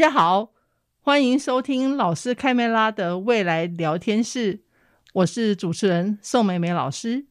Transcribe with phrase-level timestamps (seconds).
[0.00, 0.52] 家好，
[1.02, 4.62] 欢迎收听老师开麦拉的未来聊天室，
[5.12, 7.26] 我是主持人宋美美老师。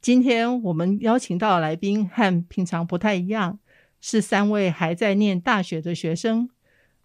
[0.00, 3.60] 今天我们邀请到的来宾和平常不太一样，
[4.00, 6.48] 是三位还在念大学的学生：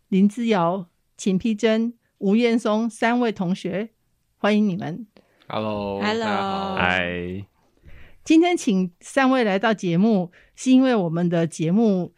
[0.08, 3.92] 林姿瑶、秦丕真、吴彦松三位同学，
[4.38, 5.06] 欢迎你们。
[5.48, 7.46] Hello，Hello，嗨。
[8.24, 12.16] 今天请三位来到节目，是因为我们的节目。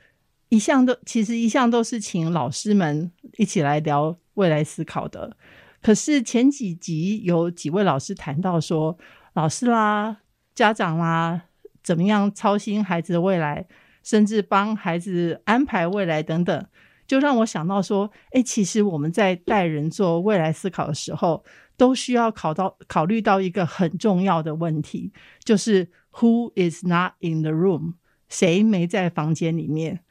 [0.51, 5.37] 一向都其实一向都是请老师们一起来聊未来思考的，
[5.81, 8.97] 可是前几集有几位老师谈到说，
[9.31, 10.17] 老师啦、
[10.53, 11.43] 家长啦，
[11.81, 13.65] 怎么样操心孩子的未来，
[14.03, 16.65] 甚至帮孩子安排未来等等，
[17.07, 21.45] 就让我想到说，哎，其实我们在带人做未来思考的时候，
[21.77, 25.13] 都需要考到考虑到一个很重要的问题，
[25.45, 27.93] 就是 Who is not in the room？
[28.27, 30.01] 谁没在房间里面？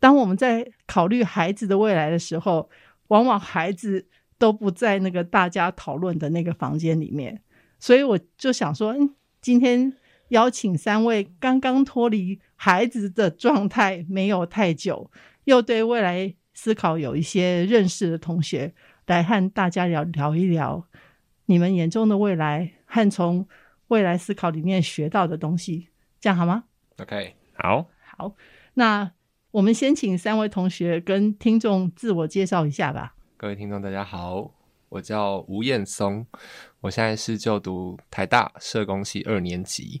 [0.00, 2.70] 当我们在考虑孩子的未来的时候，
[3.08, 4.06] 往往孩子
[4.38, 7.42] 都不在那个大家讨论的那个房间里面，
[7.80, 9.92] 所以我就想说，嗯，今天
[10.28, 15.10] 邀请三位刚刚脱离孩子的状态没有太久，
[15.44, 18.72] 又对未来思考有一些认识的同学，
[19.06, 20.86] 来和大家聊聊一聊
[21.46, 23.48] 你们眼中的未来和从
[23.88, 25.88] 未来思考里面学到的东西，
[26.20, 26.64] 这样好吗
[26.98, 28.34] ？OK，好，好，
[28.74, 29.10] 那。
[29.58, 33.16] 我们先请三位同学跟听众自我介绍一下吧。
[33.36, 34.48] 各位听众，大家好，
[34.88, 36.24] 我叫吴彦松，
[36.80, 40.00] 我现在是就读台大社工系二年级。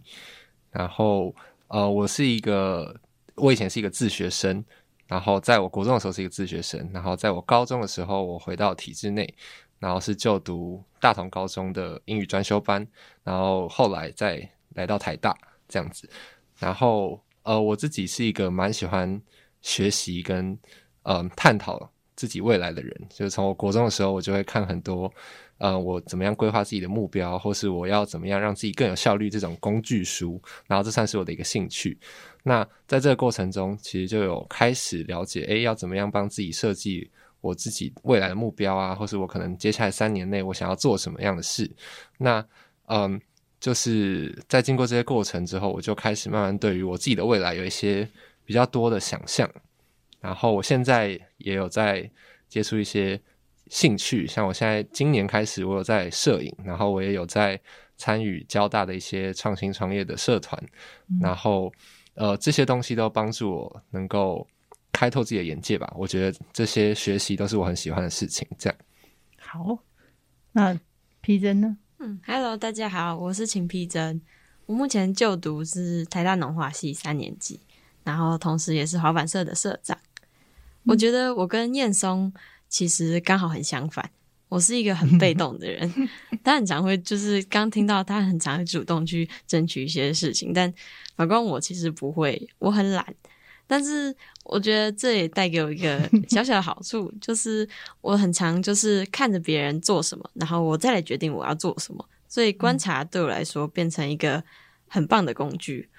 [0.70, 1.34] 然后，
[1.66, 3.00] 呃，我是一个，
[3.34, 4.64] 我以前是一个自学生，
[5.08, 9.34] 然后在我国中的时候是一个自学生，然后在我高中的时候，我回到体制内，
[9.80, 12.86] 然后是就读大同高中的英语专修班，
[13.24, 15.36] 然后后来再来到台大
[15.66, 16.08] 这样子。
[16.60, 19.20] 然后，呃，我自己是一个蛮喜欢。
[19.60, 20.58] 学习跟
[21.10, 25.10] 嗯、探讨自己未来的人，就是从我国中的时候，我就会看很多，
[25.56, 31.98] 呃，我怎么样规划自己的目标，或是我要怎么样让自己更有效率这种工具书，然后这算是我的一个兴趣。
[32.42, 37.10] 那在这个过程中，其实就有开始了解，诶，要怎么样帮自己设计
[37.40, 41.70] 我自己未来的目标啊，或是我可能接下来三年内我想要做什么样的事。
[42.18, 42.44] 那
[42.88, 43.18] 嗯，
[43.58, 48.06] 就是在经过这些过程之后，我就开始慢慢对于我自己的未来有一些。
[48.48, 49.46] 比较多的想象，
[50.20, 52.10] 然后我现在也有在
[52.48, 53.20] 接触一些
[53.66, 57.60] 兴趣，像我现在今年开始，我有在摄影，然后我也有在
[57.98, 60.58] 参与交大的一些创新创业的社团，
[61.10, 61.70] 嗯、然后
[62.14, 64.48] 呃这些东西都帮助我能够
[64.92, 65.92] 开拓自己的眼界吧。
[65.94, 68.48] 我觉得这些学习都是我很喜欢的事情。
[68.56, 68.78] 这样
[69.36, 69.78] 好，
[70.52, 70.74] 那
[71.20, 71.76] 皮真呢？
[71.98, 74.22] 嗯，Hello，大家好，我是秦皮真，
[74.64, 77.60] 我目前就读是台大农化系三年级。
[78.08, 79.98] 然后，同时也是滑板社的社长。
[80.84, 82.32] 我觉得我跟彦松
[82.66, 84.10] 其实刚好很相反。
[84.48, 86.08] 我是一个很被动的人，
[86.42, 90.72] 他很常会就是刚听到他很常会主动去争取一些事情，但
[91.16, 93.14] 反观我其实不会，我很懒。
[93.66, 97.68] 但是我觉得这也带给我一个 小小的好处，就是
[98.00, 102.02] 我很常就是看着别人做什么，然后我再来决定我要做什么。
[102.26, 104.42] 所以观察对我来说变成一个
[104.86, 105.90] 很棒的工具。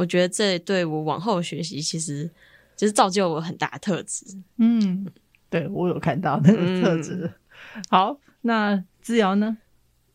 [0.00, 2.30] 我觉得这对我往后学习，其实
[2.74, 4.24] 就是造就我很大的特质。
[4.56, 5.06] 嗯，
[5.50, 7.30] 对，我有看到那个特质。
[7.74, 9.58] 嗯、好，那姿瑶呢？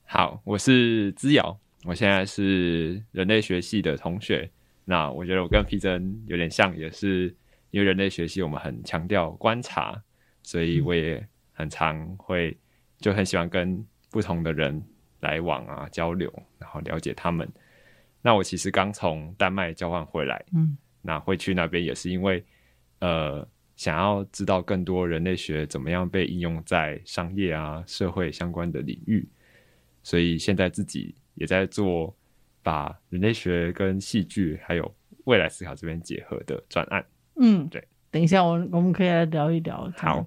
[0.06, 4.50] 好，我是姿瑶，我现在是人类学系的同学。
[4.85, 7.35] 那我觉得我跟皮珍有点像，也是
[7.69, 10.02] 因为人类学系我们很强调观察，
[10.41, 11.23] 所以我也
[11.53, 12.58] 很常会
[12.99, 14.84] 就很喜欢跟不同的人
[15.20, 17.47] 来往啊，交流，然后了解他们。
[18.25, 22.43] 那我其实刚从丹麦交换回来，嗯，那会去那边也是因为，
[22.97, 29.29] 呃，想要知道更多人类学怎么样被应用在商业啊、社会相关的领域，
[30.01, 32.16] 所以现在自己也在做
[32.63, 34.95] 把人类学跟戏剧还有
[35.25, 37.05] 未来思考这边结合的专案。
[37.35, 39.87] 嗯，对，等一下我我们可以来聊一聊。
[39.97, 40.25] 好，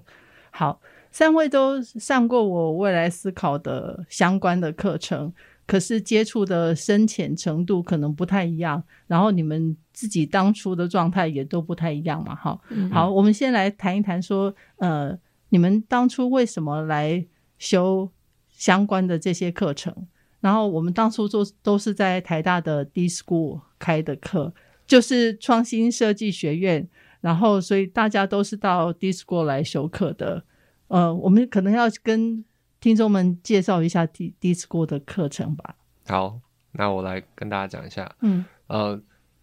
[0.51, 0.81] 好，
[1.11, 5.33] 三位都上过我未来思考的相关的课程。
[5.69, 12.59] 可是接触的深浅程度可能不太一样，然后你们自己当初的状态也都不太一样嘛，哈。
[12.69, 15.15] 嗯、好，我们先来谈一谈说，呃，
[15.49, 17.23] 你们当初为什么来
[17.59, 18.09] 修
[18.49, 19.95] 相关的这些课程？
[20.39, 24.51] 然后我们当初做都是在台大的 D-School 开的课，
[24.87, 26.89] 就是创新设计学院，
[27.21, 30.43] 然后所以大家都是到 D-School 来修课的。
[30.87, 32.43] 呃，我们可能要跟
[32.79, 35.75] 听众们介绍一下 D D-School 的课程吧。
[36.07, 36.39] 好，
[36.71, 38.13] 那我来跟大家讲一下。
[38.21, 38.99] 嗯，呃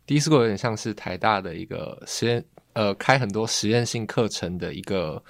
[0.06, 5.22] ，D-School 有点像是台大的一个实验，呃，开很多实验性课程的一个。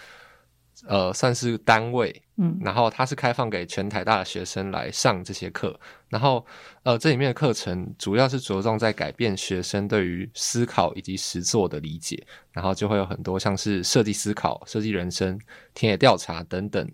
[0.87, 5.81] 呃，算是单位，嗯，然后它是开放给全台大的学生来上这些课，
[6.11, 6.45] 然后
[6.83, 15.41] 呃，这里面的课程主要是着重在改变学生对于思考以及实作的理解，然后就会有很多像是设计思考、设计人生、
[15.73, 16.87] 田野调查等等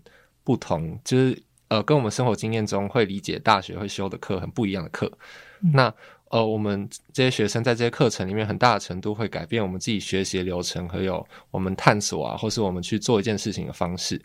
[0.43, 5.11] 不同，就是呃，跟我们生活经验中会理解大学会修的课很不一样的课，
[5.61, 5.93] 嗯、那。
[6.29, 14.19] 呃，我们这些学生在这些课程里面，很大的程度会改变我们自己学习的流程，还有我们探索啊，或是我们去做一件事情的方式。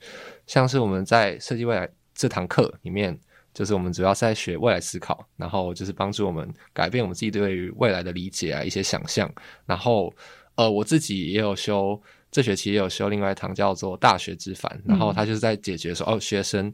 [0.46, 3.14] 像是我们在设计未来这堂课里面，
[3.52, 9.30] 就是我们主要是在学未来思考，然后就是帮助我们改变我们自己对于未来的理解啊，一些想象。
[9.66, 10.10] 然后，
[10.54, 12.00] 呃，我自己也有修，
[12.30, 16.72] 这学期也有修另外一堂叫做大学之烦，然后他就是在解决说，哦，学生。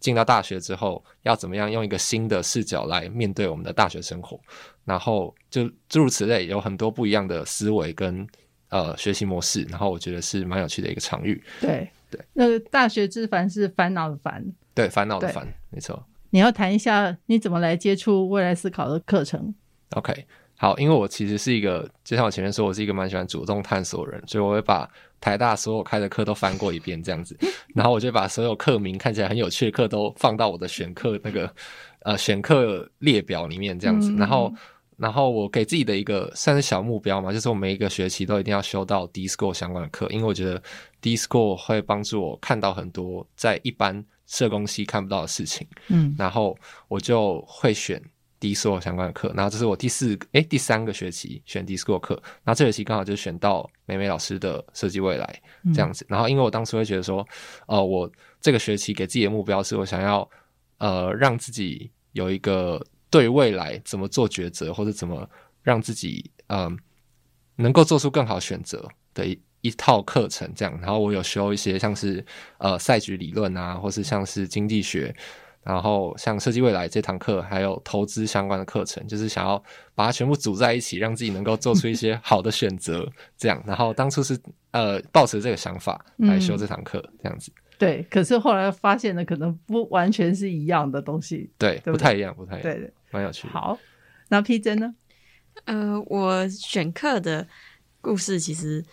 [0.00, 4.36] 进到大学之后，要怎么样用一个新的视角来面对我们的大学生活？
[4.84, 8.26] 然后就诸如此类，有很多不一样的思维跟
[8.70, 9.62] 呃学习模式。
[9.70, 11.40] 然后我觉得是蛮有趣的一个场域。
[11.60, 14.44] 对对，那个大学之烦是烦恼的烦，
[14.74, 16.04] 对，烦恼的烦，没错。
[16.30, 19.54] 你要谈一下你怎么来接触未来思考的课程
[19.90, 20.26] ？OK，
[20.62, 24.88] 好，因为我其实是一个，就像我前面说，我是一个蛮喜欢主动探索的人，所以我会把。
[25.20, 27.38] 台大所有开的课都翻过一遍，这样子，
[27.76, 31.48] 然后我就把所有课名看起来很有趣的课都放到我的选课那个
[32.00, 34.12] 呃选课列表里面，这样子。
[34.18, 34.52] 然后，
[34.96, 40.60] 然后我给自己的一个算是小目标嘛，就是我每一个学期都一定要修到 D-School 相关的课，因为我觉得
[41.00, 45.64] D-School 会帮助我看到很多在一般社工系看不到的事情。
[45.86, 46.58] 嗯，然后
[46.88, 48.02] 我就会选。
[48.42, 55.42] D-School 相关的课，然后这是我第四个诶第三个学期选 D-School 课，然后这学期刚好就选到美美老师的设计未来
[55.72, 56.04] 这样子。
[56.08, 57.24] 然后因为我当时会觉得说，
[57.68, 58.10] 呃，我
[58.40, 60.28] 这个学期给自己的目标是我想要
[60.78, 65.30] 呃让自己有一个对未来怎么做抉择，或者怎么
[65.62, 66.76] 让自己嗯、呃、
[67.54, 70.76] 能够做出更好选择的一一套课程这样。
[70.80, 72.26] 然后我有修一些像是
[72.58, 75.14] 呃赛局理论啊，或是像是经济学。
[75.62, 79.62] 然后像设计未来这堂课，还有投资相关的课程，就是想要
[79.94, 83.08] 把它全部组在一起，让自己能够做出一些好的选择。
[83.36, 84.38] 这样，然后当初是
[84.72, 87.52] 呃抱持这个想法来修这堂课，这样子。
[87.78, 91.50] 对，可是后来发现的可能不完全是一样的东西。
[91.58, 91.92] 对，对不对？
[91.92, 92.62] 不太一样，不太一样。
[92.62, 93.52] 对对，蛮有趣的。
[93.52, 93.78] 好，
[94.28, 94.94] 那 P 真呢？
[95.64, 97.46] 呃，我选课的
[98.00, 98.84] 故事其实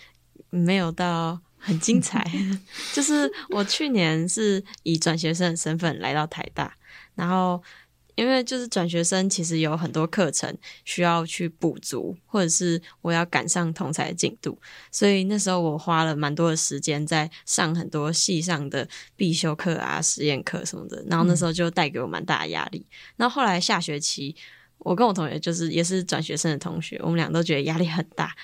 [0.49, 1.39] 没有到。
[1.59, 2.25] 很精彩，
[2.93, 6.73] 就是我去年是以转学生的身份来到台大，
[7.15, 7.61] 然后
[8.15, 10.53] 因为就是转学生其实有很多课程
[10.83, 14.59] 需要去补足，或者是我要赶上同才的进度，
[14.91, 22.85] 所以那时候我花了蛮多的时间在上很多系上的必修课啊、实验课什么的，然后那时候就带给我蛮大的压力。
[23.15, 24.35] 然后后来下学期，
[24.79, 28.35] 我跟我同学就是也是转学生的同学，我们俩都觉得压力很大。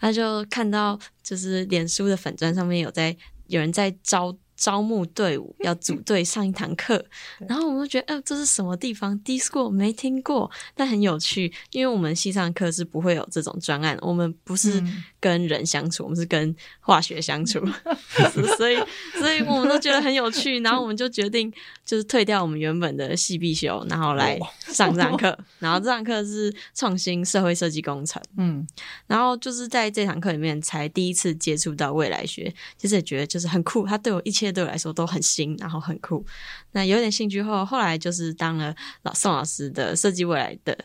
[0.00, 3.16] 他就看到，就是脸书的粉钻上面有在
[3.46, 4.36] 有人在招。
[4.60, 7.02] 招募队伍要组队上一堂课，
[7.48, 14.82] 然后我们就觉得，呃，这是什么地方？D-School 没听过，但很有趣，因为我们系上课是不会有这种专案，我们不是
[15.18, 17.58] 跟人相处，嗯、我们是跟化学相处，
[18.58, 18.76] 所以，
[19.18, 21.50] 所以我们都觉得很有趣，然后我们就决定
[21.82, 28.66] 就是退掉我们原本的系必修，然后来上这堂课，然后这堂课是创新社会设计工程，嗯，
[29.06, 34.49] 然后就是在这堂课里面才第一次接触到未来学，其实也觉得就是很酷，他对我一切。
[34.52, 36.24] 对我来说都很新，然后很酷。
[36.72, 40.76] 那有点兴趣后，后来就是当了老宋老师的设计未来的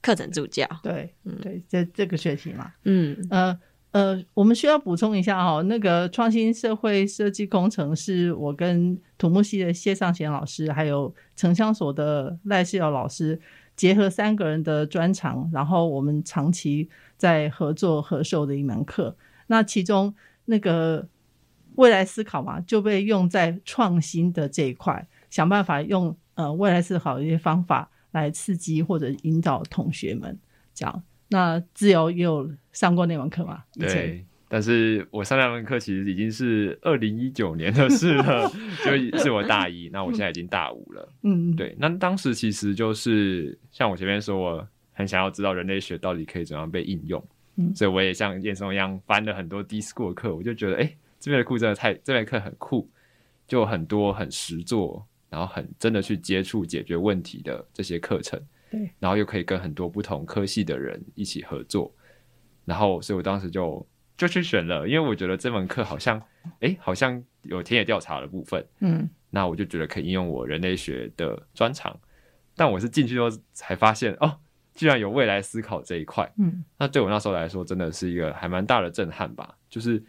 [0.00, 0.66] 课程助教。
[0.82, 3.58] 对，嗯，对，这这个学期嘛，嗯，呃
[3.92, 13.40] 呃，我们需要补充一下哈、哦，那个创新社会设计工程是我跟土木系的谢尚贤老师，还有城乡所的赖世尧老师
[13.76, 19.16] 结合三个人的专长，然后我们长期在合作合授的一门课。
[19.46, 20.14] 那其中
[20.44, 21.08] 那个。
[21.76, 30.38] 未来思考嘛，就被用在创新的这一块，想办法用呃未来思考的一些方法来刺激或者引导同学们。
[30.74, 33.62] 这样，那自由也有上过那门课嘛？
[33.74, 38.50] 以前对但是我上那门课其实已经是二零一九年的事了，
[38.84, 41.08] 就是我大一，那我现在已经大五了。
[41.22, 47.24] 嗯，对，那当时其实就是像我前面说，我很想要知道人类学到底可以怎样被应用，
[47.56, 52.90] 嗯，所以我也像燕松一样翻了很多 D-School 的课，我就觉得，哎，这边的课真的太，这边课很酷，
[53.46, 58.38] 就很多很实作，然后很真的去接触解决问题的这些课程，
[58.70, 61.94] 对，然后又可以跟很多不同科系的人一起合作，
[62.64, 63.86] 然后，所以我当时就。
[64.14, 66.22] 就去选了，因为我觉得这门课好像，
[66.60, 71.98] 哎，好像有田野调查的部分，嗯，那我就觉得可以应用我人类学的专长。
[72.54, 74.38] 但我是进去之后才发现，哦，
[74.74, 79.56] 居然有未来思考这一块，嗯，那对我那时候来说真的是一个还蛮大的震撼吧。
[79.68, 80.00] 就是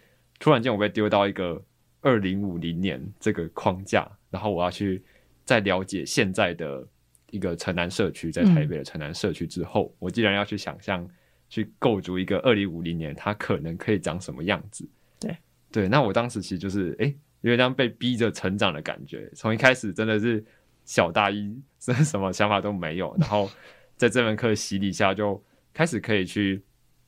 [0.43, 1.63] 突然间我被丢到一个
[2.01, 5.01] 二零五零年这个框架，然后我要去
[5.45, 6.85] 再了解现在的
[7.31, 11.09] 一个城南社区，在台北的城南社区之后，嗯，我既然要去想象。
[11.49, 14.89] 去构筑一个二零五零年，它可能可以长什么样子？
[15.19, 15.37] 对
[15.71, 19.29] 对，那我当时其实就是哎，有点像被逼着成长的感觉。
[19.35, 20.43] 从一开始真的是
[20.83, 23.47] 小大一， 真的什么想法都没有， 然后
[23.95, 25.39] 在这门课洗礼下，就
[25.75, 26.59] 开始可以去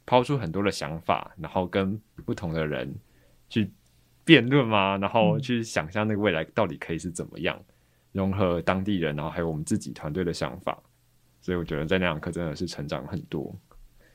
[0.06, 2.94] 抛出很多的想法，然后跟不同的人
[3.50, 3.70] 去
[4.24, 7.60] 辩论嘛，然后去想象那个未来到底可以是怎么样，
[8.12, 10.82] 融合当地人，然后还有我们自己团队的想法。
[11.42, 13.56] 所以我觉得在那堂课真的是成长很多。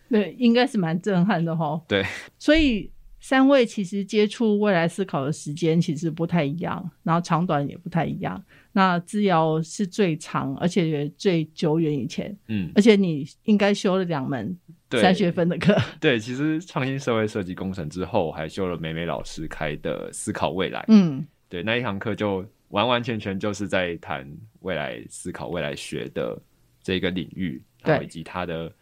[0.08, 1.80] 对，应该是蛮震撼的哈。
[1.86, 2.04] 对，
[2.36, 8.42] 所以三位其实接触未来思考的时间其实不太一样，然后长短也不太一样。
[8.72, 12.36] 那资瑶是最长，而且也最久远以前。
[12.48, 14.58] 嗯，而且你应该修了两门
[14.90, 15.76] 三学分的课。
[16.00, 20.84] 对，其实创新社会设计工程之后，还修了美美老师开的思考未来。
[20.88, 24.26] 嗯，对，那一堂课就完完全全就是在谈
[24.60, 26.40] 未来思考、未来学的
[26.82, 28.72] 这个领域，然后以及它的。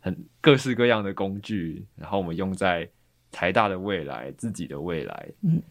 [0.00, 2.86] 很各式各样的工具，然后我们用在
[3.32, 5.62] 台大的未来、自己的未来，嗯，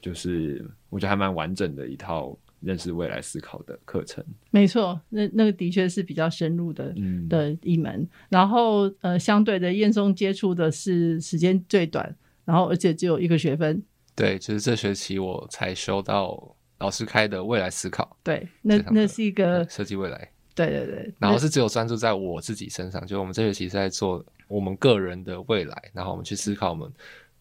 [0.00, 4.24] 就是我觉得还蛮完整的一套认识未来思考的课程。
[4.50, 8.08] 没错，那那个的确是比较深入的，嗯，的一门。
[8.28, 12.14] 然后呃，相对的，燕松接触的是时间最短，
[12.44, 13.82] 然后而且只有一个学分。
[14.14, 18.16] 对，就是这学期我才修到老师开的未来思考。
[18.22, 20.30] 对，那那是一个设计未来。
[20.54, 26.92] 对对对，然后是只有专注在我自己身上，就我们这学期是在做我们个人的未来，然后我们去思考我们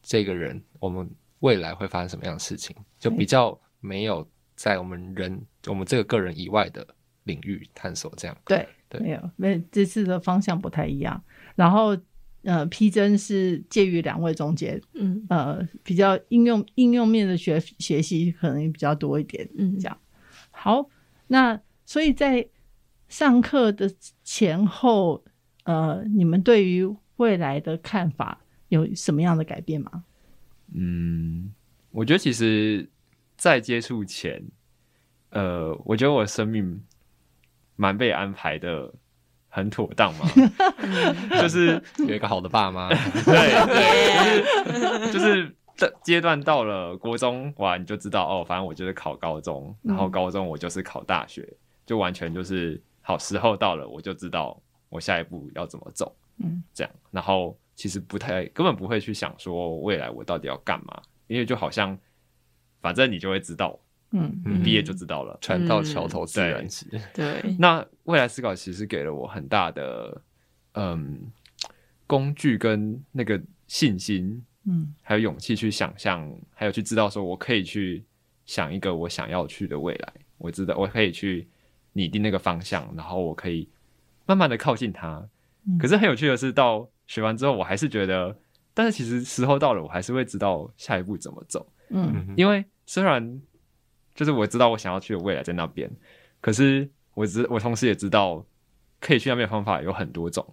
[0.01, 1.09] 这个人，我们
[1.39, 4.25] 未来会发生什么样的事情，就比较没有
[4.59, 6.85] 在我们人我们这个个人以外的
[7.23, 8.37] 领域探索这样。
[8.45, 11.23] 对对，没有，没这次的方向不太一样。
[11.55, 11.97] 然后
[12.43, 19.97] 呃，P 真是介于两位中间，嗯呃，比较应用应用面的学学习可能比较多一点，嗯，这样。
[20.51, 20.89] 好，
[21.27, 22.47] 那所以在。
[23.09, 23.91] 上课的
[24.23, 25.23] 前后，
[25.63, 30.03] 呃，你们对于未来的看法有什么样的改变吗？
[30.75, 31.51] 嗯，
[31.89, 32.87] 我觉得其实，
[33.39, 34.43] 在接触前，
[35.31, 36.83] 呃，我觉得我生命
[37.75, 38.93] 蛮被安排的
[39.47, 40.27] 很妥当嘛，
[41.41, 42.95] 就是有一个好的爸妈，对
[43.65, 52.79] 对，就是 就是这阶段到了国中，哇，你就知道哦，反正我就是考高中，然后高中我就是考大学，嗯、就完全就是。
[53.01, 56.15] 好，时候到了，我就知道我下一步要怎么走。
[56.37, 61.97] 嗯，这样，然后其实不太，根本不会去想说未来我到底要干嘛，因为就好像
[62.81, 63.79] 反正你就会知道，
[64.11, 66.85] 嗯，你毕业就知道了，船到桥头自然直。
[67.13, 70.21] 对，那未来思考其实给了我很大的
[70.73, 71.31] 嗯
[72.07, 78.03] 工具跟那个信心，嗯，还有勇气去想象，还有去知道说我可以去
[78.45, 81.47] 想一个我想要去的未来，我知道我可以去。
[81.91, 83.67] 拟定那个方向，然后我可以
[84.27, 85.27] 慢慢的靠近它。
[85.67, 88.37] 嗯、可是很有趣的是，到学完之后，我还是觉得，
[88.75, 91.67] 但是其实时候到了，我还是会知道下一步怎么走。
[91.89, 93.41] 嗯，因为虽然
[94.15, 95.89] 就是我知道我想要去的未来在那边，
[96.41, 98.45] 可是我知我同时也知道，
[98.99, 100.45] 可以去那边的方法有很多种，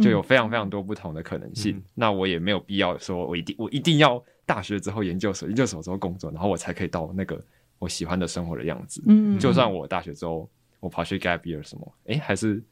[0.00, 1.76] 就有非常非常多不同的可能性。
[1.76, 7.42] 嗯、那我也没有必要说我一定我一定要大学之后研究所，研究所之后工作，然后我才可以到那个
[7.78, 9.02] 我喜欢的生活的样子。
[9.06, 10.48] 嗯，就算我大学之后。
[10.80, 11.94] 我跑去 gap year 什么？
[12.08, 12.62] 哎，还是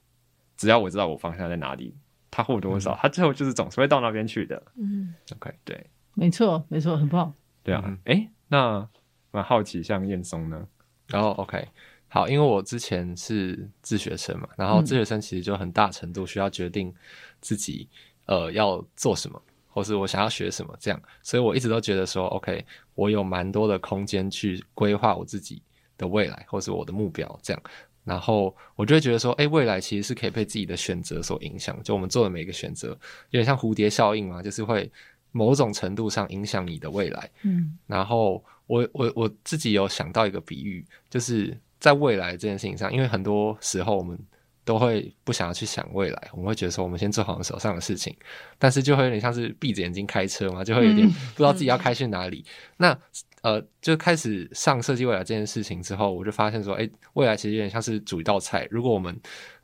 [0.54, 1.97] 只要我知道我方向在哪里，
[2.30, 4.62] 他或多或少，他最后就是总是会到那边去的。
[4.76, 7.32] 嗯，OK，对，没错，没错，很棒。
[7.62, 8.88] 对啊，哎，那
[9.31, 10.66] 蛮好奇，像燕松呢？
[11.09, 11.69] 然后 OK，
[12.09, 16.95] 好，因为我之前是自学生嘛，然后自学生其实就很大程度需要决定
[17.40, 17.88] 自己
[18.26, 22.64] 呃要做什么，或是我想要学什么这样，所以我一直都觉得说 OK，
[22.95, 25.62] 我有蛮多的空间去规划我自己
[25.97, 27.62] 的未来，或是我的目标这样。
[28.04, 31.81] 然后我就会觉得说，哎，未来其实是可以被自己的选择所影响。
[31.85, 32.88] 就我们做的每一个选择，
[33.31, 34.90] 有点像蝴蝶效应嘛，就是会
[35.33, 37.29] 某种程度上影响你的未来。
[37.43, 44.19] 嗯，然后我我我自己有想到一个比喻，就是在未来这件事情上，因为很多时候我们
[44.65, 48.15] 都会不想要去想未来，我们会觉得说我们先做好我们手上的事情，
[48.59, 52.45] 但是就会有点像是闭着眼睛开车嘛，就会有点不知道自己要开去哪里。
[52.47, 52.99] 嗯、那
[53.43, 58.69] 呃，就开始上设计未来这件事情之后，我就发现说，哎，未来其实有点像是煮一道菜。
[58.71, 59.21] 如果我们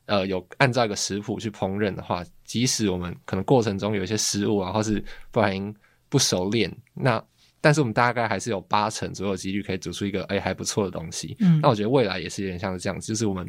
[0.09, 5.01] 呃有按照一个食谱去烹饪的话，即使我们可能过程中有一些失误啊，或是
[5.31, 5.73] 不小心
[6.09, 7.23] 不熟练，那
[7.61, 11.37] 但是我们大概还是有八成左右几率可以煮出一个哎还不错的东西。
[11.39, 13.49] 嗯，那我觉得未来也是有点像是这样子，就是我们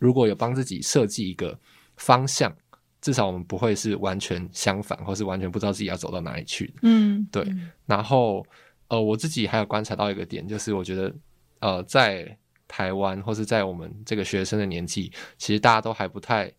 [0.00, 1.56] 如果有帮自己设计一个
[1.96, 2.52] 方向，
[3.00, 6.74] 至少我们不会是完全相反，或是完全不知道自己要走到哪里去。
[6.82, 7.46] 嗯，对，
[7.86, 8.44] 然后。
[8.92, 11.14] 呃，我自己还有观察到一个点，就是我觉得，
[11.60, 12.36] 呃，在
[12.70, 16.50] 台湾或是在我们这个学生的年纪，其实大家都还不太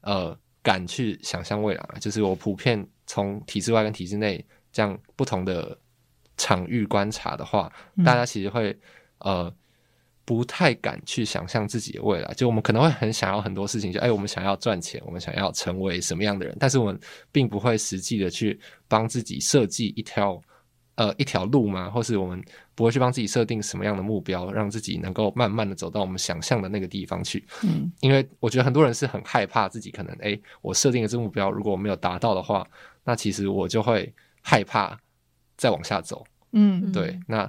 [0.00, 1.86] 呃敢去想象未来。
[2.00, 5.78] 就是我普遍从体制外跟体制内这样不同的
[6.38, 8.74] 场域观察的话，嗯、大家其实会
[9.18, 9.54] 呃
[10.24, 12.32] 不太敢去想象自己的未来。
[12.32, 16.98] 就我们可能会很想要很多事情，就哎，我们想要赚钱，我们想要成为什么样的人，但是我们
[17.30, 18.58] 并不会实际的去
[18.88, 20.42] 帮自己设计一条。
[20.98, 21.88] 呃，一条路吗？
[21.88, 27.46] 或是我们不会去帮自己设定什么样的目标，让自己能够慢慢的走到我们想象的那个地方去。
[27.62, 32.66] 嗯，因为我觉得很多人是很害怕自己可能，哎、欸，我设定的这个目标如果我没有达到的话，
[33.04, 34.12] 那其实我就会
[34.42, 34.98] 害怕
[35.56, 36.26] 再往下走。
[36.50, 37.48] 嗯，对，那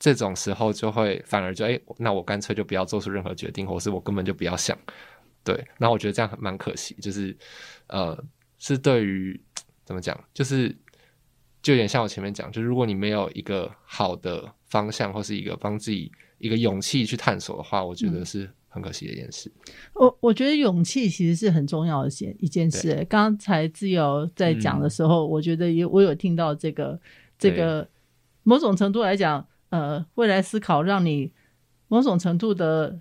[0.00, 4.76] 这种时候就会反而就，哎、欸，那我干脆就不要做出任何决定，或是我根本就不要想。
[5.44, 7.38] 对，那我觉得这样蛮可惜，就是
[7.86, 8.20] 呃，
[8.58, 9.40] 是对于
[9.84, 10.76] 怎么讲，就是。
[11.68, 19.52] 就有点像我前面讲，就是如果你没有一个好的方向，或是一个帮自己一个勇气去探索的话，我觉得是很可惜的一件事。
[19.54, 23.04] 嗯、我我觉得勇气其实是很重要的件一件事。
[23.06, 26.98] 刚才自由在讲的时候，嗯、我觉得也我有听到这个
[27.38, 27.86] 这个
[28.44, 31.30] 某种程度来讲，呃，未来思考让你
[31.88, 32.98] 某种程度的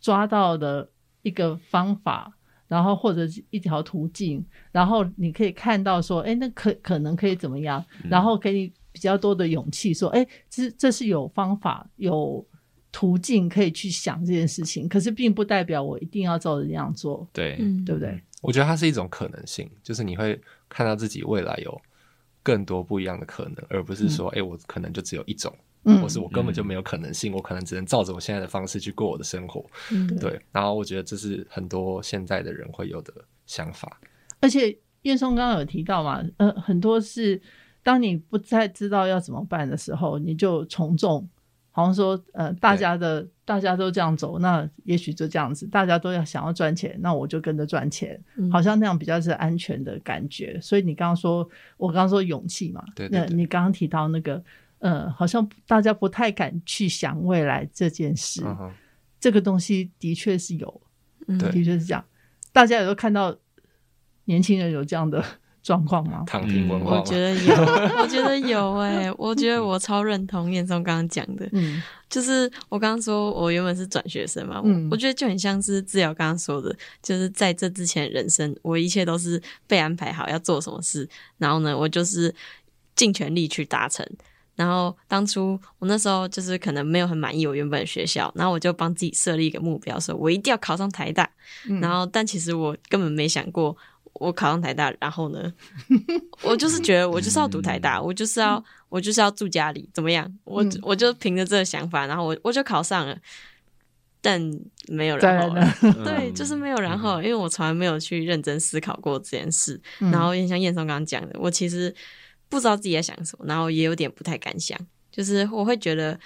[0.00, 0.88] 抓到的
[1.20, 2.35] 一个方法。
[2.68, 7.84] 然后或者一条途径，然后你可以看到说，哎，那可可能可以怎么样？
[8.10, 12.44] 然后给你比较多的勇气，说，哎，这这是有方法、有
[12.90, 14.88] 途径可以去想这件事情。
[14.88, 18.20] 可是并不代表我一定要照着这样做，对，对不对？
[18.42, 21.80] 我觉得它是一种可能性，就是你会看到自己未来有
[22.42, 25.52] 更多不一样的可能，而不是说，哎，我可能就只有一种。
[25.86, 29.64] 嗯，或是我根本就没有可能性，嗯、我可能只能照着我现在的方式去过我的生活。
[29.92, 30.40] 嗯，对。
[30.50, 33.14] 然后我觉得这是很多现在的人会有的
[33.46, 34.00] 想法。
[34.40, 37.40] 而且叶松刚刚有提到嘛，呃，很多是
[37.84, 41.26] 当你不再知道要怎么办的时候，你就从众，
[41.70, 50.58] 好像说，呃，大家的大家都这样走，那也许就这样子，大家都要想要赚钱，那我就跟着赚钱，嗯、好像那样比较是安全的感觉。
[50.60, 54.42] 所以你刚刚说，我刚刚说勇气嘛，对，对，对，那你刚刚提到那个。
[54.80, 58.72] 嗯，好像大家不太敢去想未来这件事，嗯、
[59.18, 60.80] 这个东西的确是有，
[61.28, 62.04] 嗯、的确是这样。
[62.52, 63.36] 大家也都看到
[64.26, 65.24] 年轻人有这样的
[65.62, 66.22] 状况吗？
[66.26, 67.54] 躺平文化、嗯，我觉得有，
[68.00, 81.08] 我觉得有哎、欸，我觉得我超认同燕松刚刚讲的，嗯，就是我刚刚说我原本是转学生嘛，嗯、我我觉得就很像是志瑶刚刚说的，就是在这之前人生，我一切都是被安排好要做什么事，
[81.38, 82.34] 然后呢，我就是
[82.94, 84.06] 尽全力去达成。
[84.56, 91.30] 然后当初我那时候就是可能没有很满意我原本的学校，然后我就帮自己设立一个目标，说我一定要考上台大。
[91.68, 93.76] 嗯、然后但其实我根本没想过
[94.14, 95.52] 我考上台大，然后呢，
[96.42, 100.26] 我就是觉得我就是要读台大，我就是要我就是要住家里，怎么样？
[100.44, 103.14] 我我就凭着这个想法，然后我我就考上了，
[104.22, 104.40] 但
[104.88, 105.70] 没有然后了。
[106.02, 109.78] 对，就是没有然后，因为我从来没有去认真思考过这件事。
[109.98, 111.94] 然后也像燕松刚刚讲的，我其实。
[112.48, 114.78] 不知道自己在想什么，然后也有点不太敢想，
[115.10, 116.18] 就是我会觉得，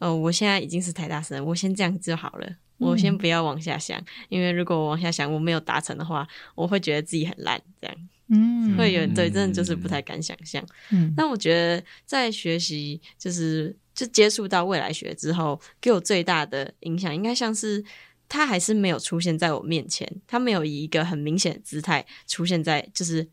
[0.00, 7.96] 呃，我现在已经是台大生，我先这样子就好了，我先不要往下想，嗯、因为如果我往下想，我没有达成的话，我会觉得自己很烂，这样，
[8.28, 10.64] 嗯，会有对，真的就是不太敢想象。
[10.90, 17.84] 嗯，那我觉得在学习，就是就接触到未来学之后，给我最大的影响，应该像是
[18.28, 23.28] 他还是没有出现在我面前，他没有以一个很明显的姿态出现在，就是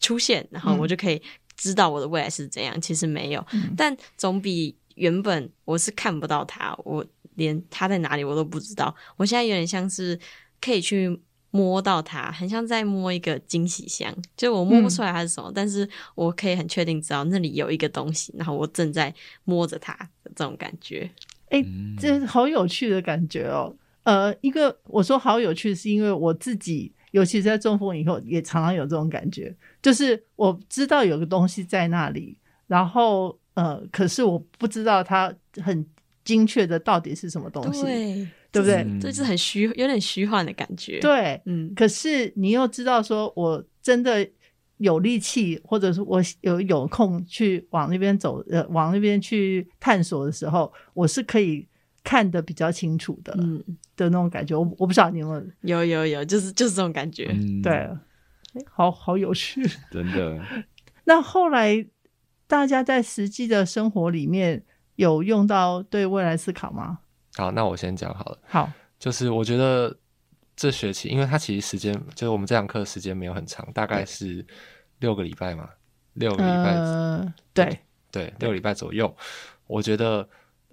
[0.00, 1.20] 出现，然后我就可以。
[1.56, 8.94] 知道我的未来是怎样，其实没有，嗯、但总比原本我是看不到他，我连他在哪里我都不知道。
[9.16, 10.18] 我现在有点像是
[10.60, 11.18] 可以去
[11.50, 19.12] 摸到他，很像在摸一个惊喜箱，就我摸不出来它是什么，嗯、但是我可以很确定知道那里有一个东西，然后我正在
[19.44, 21.10] 摸着它的这种感觉。
[21.48, 21.66] 哎、欸，
[21.98, 23.74] 这好有趣的感觉哦。
[24.02, 29.54] 呃，一个我说好有趣，是因为我自己，尤其是在中风以后，也常常有这种感觉。
[29.86, 35.86] 就是我知道有个东西在那里，然后呃，可是我不知道它很
[36.24, 38.82] 精确的到底是什么东西，对，对不对？
[38.82, 44.28] 嗯这是很虚，有点虚幻的感觉。，对，嗯，可是你又知道说，我真的
[44.78, 51.64] 有力气，或者是我有有空去往那边走，呃，往那边去探索的时候，我是可以
[52.02, 53.62] 看得比较清楚的，嗯，
[53.96, 54.58] 的那种感觉。
[54.58, 57.28] 我我不知道你有没有，有有有，就是就是这种感觉。
[57.32, 57.88] 嗯，对，
[58.56, 59.62] 诶好好有趣。
[59.90, 60.40] 真的，
[61.04, 61.86] 那后来
[62.46, 64.64] 大家在实际的生活里面
[64.96, 66.98] 有用到对未来思考吗？
[67.36, 68.38] 好，那我先讲好了。
[68.46, 69.94] 好，就是我觉得
[70.56, 74.44] 这学期，因为它其实时间，就是我们这堂课时间没有很长，大概是
[75.00, 75.68] 六个礼拜嘛，
[76.14, 77.78] 六个礼拜，呃，对，
[78.10, 79.14] 对，六个礼拜左右。
[79.66, 80.26] 我觉得，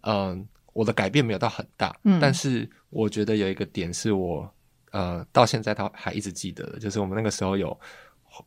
[0.04, 4.50] 嗯、我的改变没有到很大，嗯但是我觉得有一个点是我，
[4.94, 7.78] 呃，到现在他还一直记得的，就是我们那个时候有，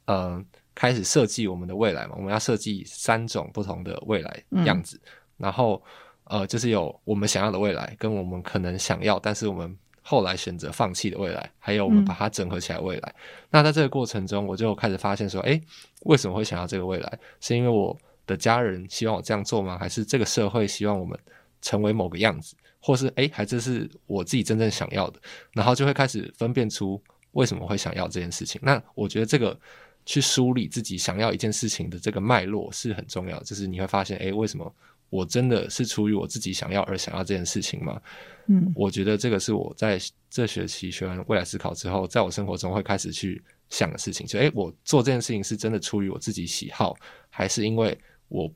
[0.07, 0.43] 呃、
[0.75, 4.99] 开始设计我们的未来嘛，我们要设计三种不同的未来样子，
[5.37, 5.81] 然后。
[6.29, 13.15] 呃，就是有我们想要的未来，跟我们可能想要，但是我们后来选择放弃的未来，还有我们把它整合起来未来。
[13.49, 15.63] 那在这个过程中，我就开始发现说，诶，
[16.01, 17.19] 为什么会想要这个未来？
[17.41, 19.79] 是因为我的家人希望我这样做吗？
[19.79, 21.17] 还是这个社会希望我们
[21.67, 22.55] 成为某个样子？
[22.79, 25.21] 或是诶，还这是我自己真正想要的？
[25.53, 27.03] 然后就会开始分辨出
[27.33, 28.61] 为什么会想要这件事情。
[28.63, 29.59] 那我觉得这个
[30.05, 34.73] 去梳理自己想要一件事情的这个脉络是很重要的，就是你会发现，诶，为什么？
[35.09, 38.01] 我真的是出于我自己想要而想要这件事情吗？
[38.47, 39.99] 嗯，我觉得这个是我在
[40.31, 44.25] 这学期学完未来思考之后，在我生活中会开始去想的事情。
[44.27, 46.97] 就诶，我做这件事情是真的出于我自己喜好，
[47.31, 47.97] 还是因为
[48.29, 48.53] 我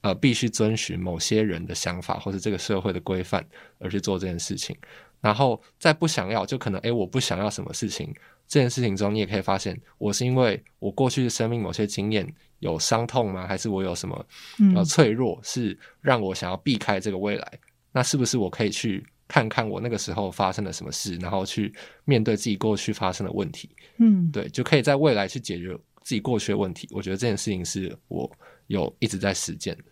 [0.00, 3.44] 呃必须遵循某些人的想法，或是这个社会的规范
[3.78, 4.76] 而去做这件事情？
[5.20, 8.14] 然后在不想要，就可能诶，我不想要什么事情
[8.46, 12.26] 这件事情中，你也可以发现，我是因为我过去的生命某些经验。
[12.60, 13.46] 有伤痛吗？
[13.46, 14.26] 还是我有什么
[14.74, 17.52] 呃脆弱，是让我想要避开这个未来？
[17.92, 21.70] 那是不是我可以去看看我那个时候发生了什么事，然后去
[22.06, 23.68] 面对自己过去发生的问题？
[23.98, 26.88] 嗯，对，就可以在未来去解决自己过去的问题。
[26.92, 28.30] 我觉得这件事情是我
[28.66, 29.84] 有一直在实践的。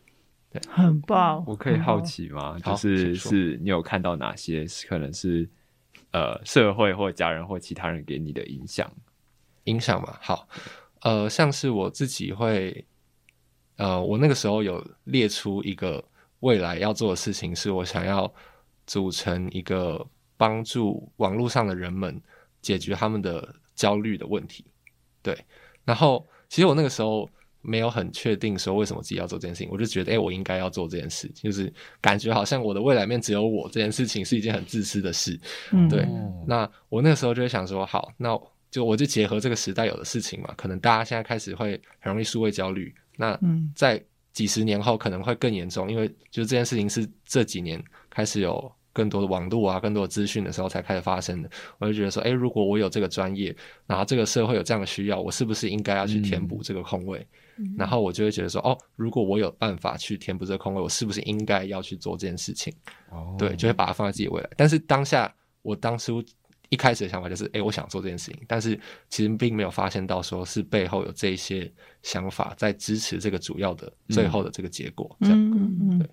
[0.51, 1.45] 对，很棒。
[1.47, 2.59] 我可以好奇吗？
[2.63, 5.49] 好就是是你有看到哪些可能是
[6.13, 8.91] 呃社会或家人或其他人给你的影响？
[9.65, 10.49] 影响嘛，好。
[11.01, 12.87] 呃，像是我自己会，
[13.77, 16.03] 呃，我那个时候有列出一个
[16.41, 18.33] 未来要做的事情，是我想要
[18.87, 20.07] 组成一个
[20.37, 22.19] 帮助网络上的人们
[22.63, 24.65] 解决他们的焦虑的问题。
[25.21, 25.37] 对，
[25.85, 27.29] 然后其实我那个时候
[27.65, 35.41] 没有很确定说为什么自己要做这件事情，我就觉得，哎，我应该要做这件事，就是感觉好像我的未来面只有我这件事情是一件很自私的事。
[35.73, 38.39] 嗯，对，哦那我那个时候就会想说，好，那。
[38.71, 43.39] 就我就结合这个时代有的事情嘛，可能大家现在开始会很容易数位焦虑，那
[43.73, 51.49] 在几十年后可能会更严重，因为就这件事情是这几年开始有更多的网络啊、更多的资讯的时候才开始发生的。
[51.79, 53.55] 我就觉得说，诶，如果我有这个专业，
[53.87, 57.21] 然后这个社会有这样的需要，我是不是应该要去填补这个空位？
[57.21, 57.27] 嗯、
[57.77, 62.73] 然后我就会觉得说，哦，如果我有办法去填补这个空位，我是不是应该要去做这件事情？
[63.11, 64.51] 哦对，就会把它放在自己未来。
[64.57, 66.23] 但是当下我当初。
[66.71, 68.75] 一开始的想法就是，哎、欸，我想做这件事情，但是
[69.09, 71.71] 其实并没有发现到，说是背后有这一些
[72.03, 75.15] 想法在支持这个主要的最后的这个结果。
[75.21, 76.11] 这样，嗯嗯，对。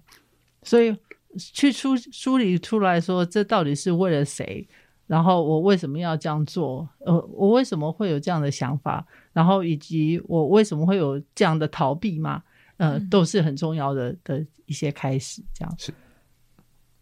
[0.61, 0.95] 所以
[1.35, 4.67] 去梳梳理出来说，这到底是为了谁？
[5.07, 6.87] 然后我为什么要这样做？
[6.99, 9.03] 呃，我为什么会有这样的想法？
[9.33, 12.43] 然后以及我为什么会有这样的逃避嘛？
[12.77, 15.43] 呃，都是很重要的的一些开始。
[15.53, 15.93] 这样是。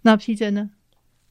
[0.02, 0.70] 那 P J 呢？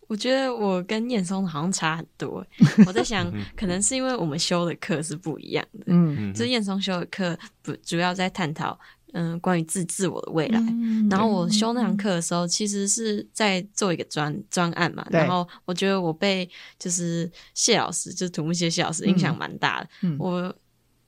[0.06, 2.42] 我觉得我跟燕松好像差很多。
[2.87, 5.84] 我在想，可能是因为我们修的课是不一样的。
[5.88, 8.78] 嗯，就是彦松修的课不主要在探讨，
[9.12, 10.58] 嗯，关于自自我的未来。
[10.61, 15.06] 嗯、然后我修那堂课的时候，其实是在做一个专专案嘛。
[15.11, 19.90] 对然后我觉得我被就是谢老师，就是土木系谢老师影响蛮大的。
[20.00, 20.54] 嗯、我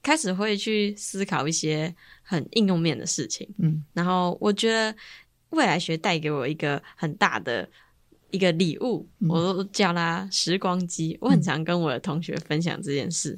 [0.03, 3.49] 开始会去思考一些很应用面的事情。
[3.59, 4.95] 嗯，然后我觉得
[5.51, 7.69] 未来学带给我一个很大的。
[8.33, 11.19] 一个礼物，我都叫它时光机。
[11.21, 13.37] 我很常跟我的同学分享这件事，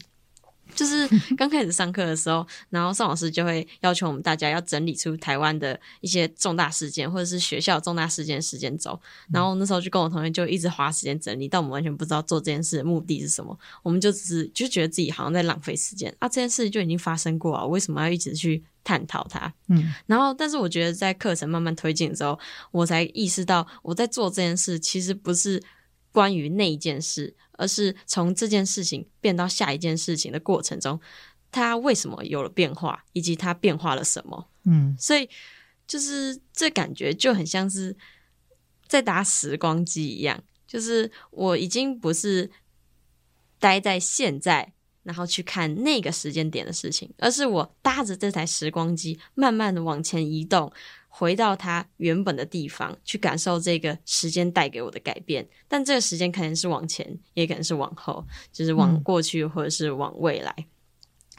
[0.75, 8.99] 就是 刚开始上课的时候，然后宋老师就会要求我们大家要整理出台湾的一些重大事件，或者是学校重大事件时间轴。
[9.33, 16.29] 然后那时候就跟我同学就一直花时间整理，但我们完全不知道做这件事的目的是什么，我们就只是就觉得自己好像在浪费时间啊。
[16.29, 22.39] 这件事就已经发生过啊，我为什么要一直去探讨它，嗯，然后，但是我觉得在课程慢慢推进之后，
[22.71, 25.63] 我才意识到我在做这件事其实不是
[26.11, 31.01] 关于那一件事，而是从这件事情变到下一件事情的过程中，
[31.51, 34.49] 它为什么有了变化，以及它变化了什么。
[34.65, 35.29] 嗯，所以
[35.87, 37.97] 就是这感觉就很像是
[38.87, 42.51] 在搭时光机一样，就是我已经不是
[43.59, 50.73] 待在现在，然后去看那个时间点的事情，而是我搭着这台时光机，慢慢的往前移动。
[51.15, 55.47] 回到它原本的地方，去感受这个时间带给我的改变。
[55.69, 60.55] 但这个时间可能是往前，也可能是往后，就是往过去或者是往未来。
[60.57, 60.65] 嗯、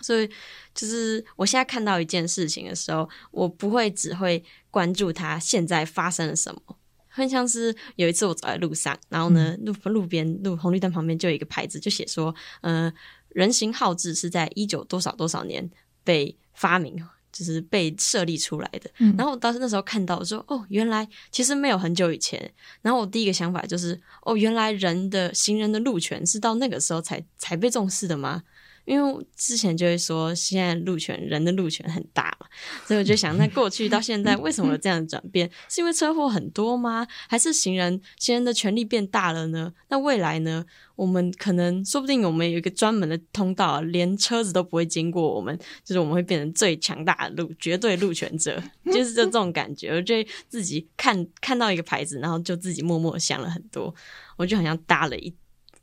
[0.03, 0.29] 所以，
[0.75, 6.61] 就是我现在看到一件事情的时候，我不会只会关注它现在发生了什么。
[7.07, 12.93] 很像是有一次我走在路上，然后呢，路路边路红绿灯旁边就有一个牌子，就写说，呃，
[13.29, 15.67] 人行号志是在一九多少多少年
[16.03, 17.03] 被发明。
[17.33, 22.39] 就是被设立出来的，嗯、然后我当时那时候看到说，哦，原来其实没有很久以前。
[22.83, 28.43] 然后我第一个想法就是，哦，原来人的行人的路权是到那个时候才才被重视的吗？
[28.85, 32.47] 因为之前就会说，现在路权人的路权很大嘛，
[32.85, 35.49] 所以我就想，那过去到现在为什么有这样的转变？
[35.69, 37.07] 是因为车祸很多吗？
[37.27, 39.73] 还是行人行人的权利变大了呢？
[39.89, 40.65] 那未来呢？
[40.95, 49.89] 我们可能说不定我们有一个专门的通道，连车子都不会经过我们，就是我们会变成最强大的路绝对路权者，就是就这种感觉。
[49.89, 50.13] 我就
[50.47, 53.93] 自己看看到一个牌子，然后就自己默默想了很多，
[54.37, 55.33] 我就好像搭了一。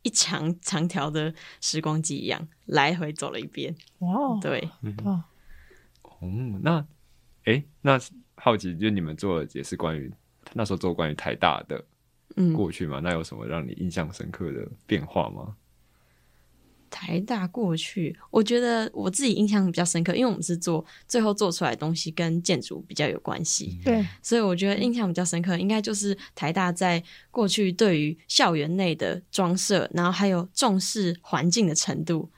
[0.03, 3.75] 一长长条的时光机一样，来回走了一遍。
[3.99, 4.69] 哇、哦，对，
[5.05, 5.25] 哇，
[6.03, 6.29] 哦，
[6.63, 6.79] 那，
[7.45, 7.99] 哎、欸，那
[8.37, 10.11] 好奇，就你们做的也是关于
[10.55, 11.85] 那时候做关于台大的
[12.55, 13.01] 过去嘛？
[13.01, 15.57] 嗯、那有什么让你印象深刻的变化吗？
[16.91, 32.29] 台大过去，我觉得我自己印象比较深刻，因为我们是做最后做出来的东西跟建筑比较有关系，对，所以我觉得印象比较深刻，应该就是台大在过去对于校园内的装设，然后还有重视环境的程度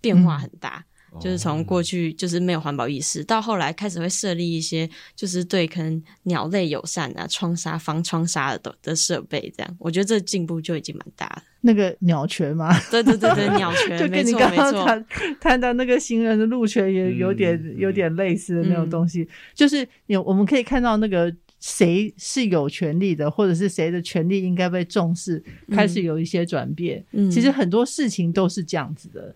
[0.00, 0.78] 变化很大。
[0.78, 0.86] 嗯
[1.20, 9.76] 就是从过去就是没有环保意识，到后来开始会设立一些就是对可能鸟类友善啊、窗纱防窗纱的的设备，这样。
[9.80, 11.42] 我觉得这进步就已经蛮大了。
[11.62, 12.72] 那个鸟权吗？
[12.90, 15.06] 对对对对， 鸟权，就跟你刚刚谈
[15.40, 27.04] 谈到那个行人的路权也有点、嗯、有点类似的那种东西，嗯、就是有我们可以看到那个谁是有权利的，或者是谁的权利应该被重视，开始有一些转变。
[27.12, 29.34] 嗯，其实很多事情都是这样子的。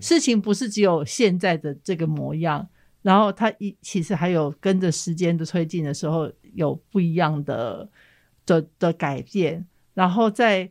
[0.00, 2.68] 事情不是只有现在的这个模样，
[3.00, 7.88] 然后它一其实还有跟着时间的推进的时候有不一样的
[8.44, 10.68] 的的改变，然后在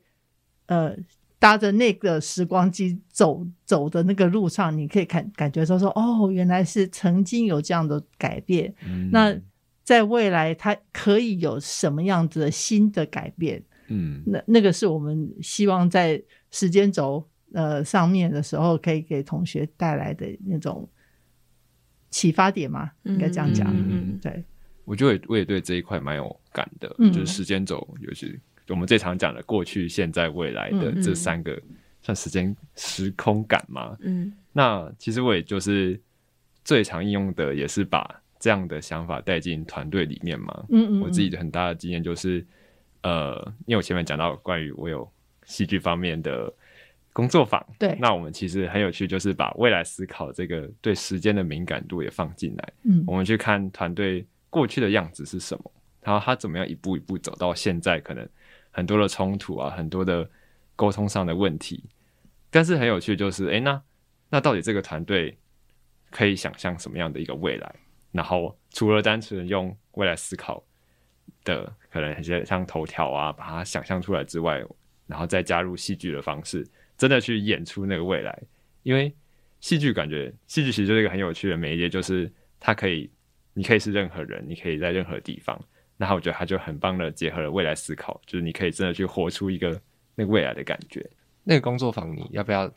[0.67, 0.95] 呃
[1.39, 9.35] 搭着那个时光机走走的那个路上，你可以看感觉说说哦，原来是曾经有这样的改变，嗯、那
[9.83, 13.61] 在未来它可以有什么样子的新的改变？
[13.87, 17.27] 嗯，那那个是我们希望在时间轴。
[17.53, 20.87] 呃，上面的时候可以给同学带来的那种
[22.09, 23.73] 启发点嘛，嗯、应该这样讲。
[23.73, 24.43] 嗯，嗯对，
[24.83, 28.37] 我觉得我也对这一块蛮有感的，嗯、就是时间轴，尤其
[28.69, 31.59] 我们最常讲的过去、现在、未来的这三个，
[32.01, 33.97] 算时间时空感嘛。
[34.01, 35.99] 嗯，那其实我也就是
[36.63, 40.65] 最常应用的，也是把这样的想法带进团队里面嘛。
[40.69, 42.45] 嗯，嗯嗯，我自己的很大的经验就是，
[43.03, 45.09] 呃，因为我前面讲到关于我有
[45.45, 46.53] 戏剧方面的。
[47.13, 52.73] 工作坊，对，那我们其实很有趣，就是把未来思考这个对时间的敏感度也放进来。
[52.83, 55.71] 嗯，我们去看团队过去的样子是什么，
[56.03, 58.23] 然后他怎么样一步一步走到现在，可能
[58.77, 60.29] 很多的冲突啊，很多的
[60.75, 61.83] 沟通上的问题。
[62.51, 63.81] 但是很有趣，就是哎，那
[64.29, 65.35] 那到底这个团队
[66.11, 67.75] 可以想象什么样的一个未来？
[68.11, 70.63] 然后除了单纯用未来思考
[71.43, 74.63] 的，可能一些像头条啊，把它想象出来之外，
[75.07, 76.63] 然后再加入戏剧的方式。
[76.97, 78.39] 真的去演出那个未来，
[78.83, 79.11] 因为
[79.59, 83.09] 戏剧感觉戏剧其实就是一个很有趣的媒介，就是它可以，
[83.53, 85.59] 你可以是任何人，你可以在任何地方。
[85.97, 89.79] 然后我觉得他就很棒的结合了未来思考，就是你可以真的去活出一个
[90.15, 91.07] 那个未来的感觉。
[91.43, 92.71] 那个工作坊，你要不要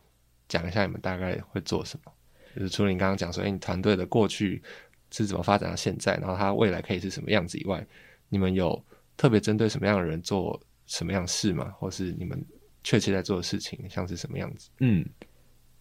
[0.49, 2.13] 讲一下你们大概会做什么？
[2.57, 4.63] 就是除了你刚刚讲说，哎，你团队的过去
[5.11, 7.87] 是怎么发展到现在，然后它未来可以是什么样子以外，
[8.29, 8.83] 你们有
[9.17, 11.75] 特别针对什么样的人做什么样的事吗？
[11.79, 12.45] 或是你们？
[12.83, 14.71] 确切在做的事情像是什么样子？
[14.79, 15.05] 嗯，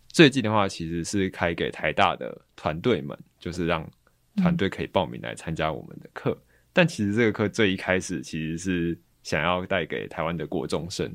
[0.10, 3.90] 最近的话其实是开给台大的团队们，就是让
[4.36, 6.32] 团队可以报名来参加我们的课。
[6.32, 11.08] 嗯、但其实这个课最一开始其实是想要带给台湾的国中生，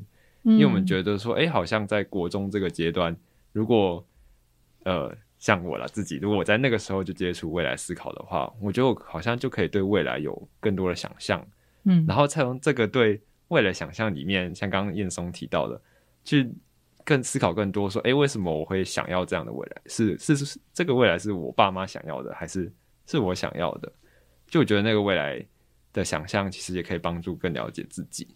[0.43, 3.15] 嗯、因为我们觉得说，哎、欸，好像在国中这个阶段，
[3.51, 4.05] 如果
[4.83, 11.45] 呃像我了自己，如果我在那个时候就接触未来思考的话，我觉得我好像就可以对未来有更多的想象。
[11.83, 13.21] 嗯，然后才从这个对。
[13.49, 15.79] 未来想象里面，像刚刚燕松提到的，
[16.23, 16.51] 去
[17.03, 19.81] 更思考更多，说，哎，为什么我会想要这样的未来？
[19.85, 22.73] 是是是，这个未来是我爸妈想要的，还是
[23.05, 23.93] 是我想要的？
[24.47, 25.43] 就我觉得那个未来
[25.93, 28.27] 的想象，其实也可以帮助更了解自己。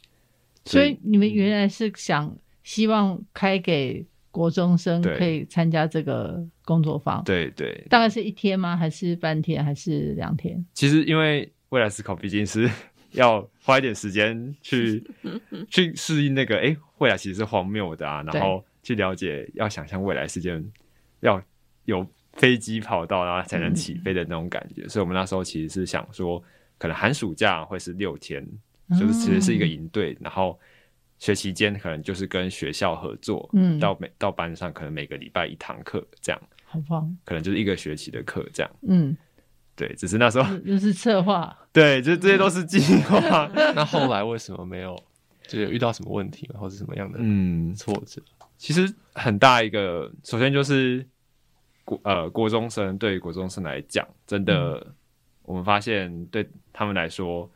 [0.65, 7.24] 所以你们原来是想希望开给国中生可以参加这个工作坊？
[7.24, 8.76] 对对，大概是一天吗？
[8.76, 9.63] 还是半天？
[9.63, 10.65] 还是两天？
[10.74, 12.69] 其实因为未来思考毕竟是。
[13.13, 15.04] 要花一点时间去
[15.67, 20.63] 去适应那个，哎、欸，未来其实是荒谬的啊，然后去了解，要想象未来是件
[21.22, 21.41] 要
[21.86, 24.84] 有飞机跑道，然后才能起飞的那种感觉。
[24.84, 26.42] 嗯、所以，我们那时候其实是想说，
[26.78, 28.46] 可能寒暑假会是六天，
[29.00, 30.60] 就是其实是一个营队，嗯、然后
[31.18, 39.15] 学期间可能就是跟学校合作，嗯，到每到班上可能每个礼拜一堂课这样，好棒，可能就是一个学期的课这样，嗯。
[39.76, 41.58] 对，只是那时候就，是策划。
[41.72, 43.50] 对，就这些都是计划。
[43.74, 44.94] 那后来为什么没有？
[45.48, 48.22] 就有遇到什么问题，或者什么样的嗯挫折？
[48.42, 51.08] 嗯，其实很大一个，首先就是
[51.89, 54.93] 国呃国中生，对于国中生来讲，真的，嗯，
[55.43, 57.49] 我们发现对他们来说，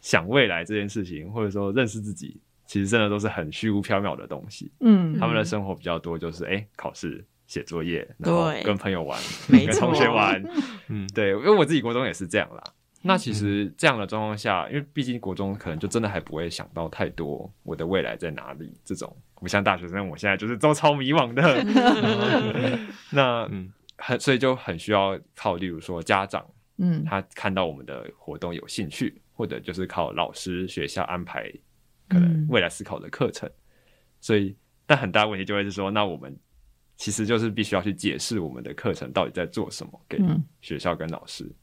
[0.00, 4.70] 想未来这件事情，或者说认识自己，其实真的都是很虚无缥缈的东西。
[4.80, 7.24] 嗯，他们的生活比较多，就是哎考试。
[7.46, 9.20] 写作业，然后跟朋友玩，
[9.52, 10.42] 跟同学玩，
[10.88, 12.64] 嗯，对，因为我自己国中也是这样啦。
[13.06, 21.62] 那其实这样的状况下，因为毕竟国中可能就真的还不会想到太多我的未来在哪里这种，不像大学生，我现在就是都超迷惘的。
[23.12, 26.44] 那 嗯，很所以就很需要靠，例如说家长，
[26.78, 31.52] 嗯，他看到我们的活动有兴趣，或者就是靠老师学校安排
[32.08, 33.50] 可能未来思考的课程。
[34.20, 36.34] 所以，但很大问题就会是说，那我们。
[36.96, 40.16] 其实就是必须要去解释我们的课程到底在做什么给
[40.60, 41.42] 学校跟老师。
[41.42, 41.54] 嗯、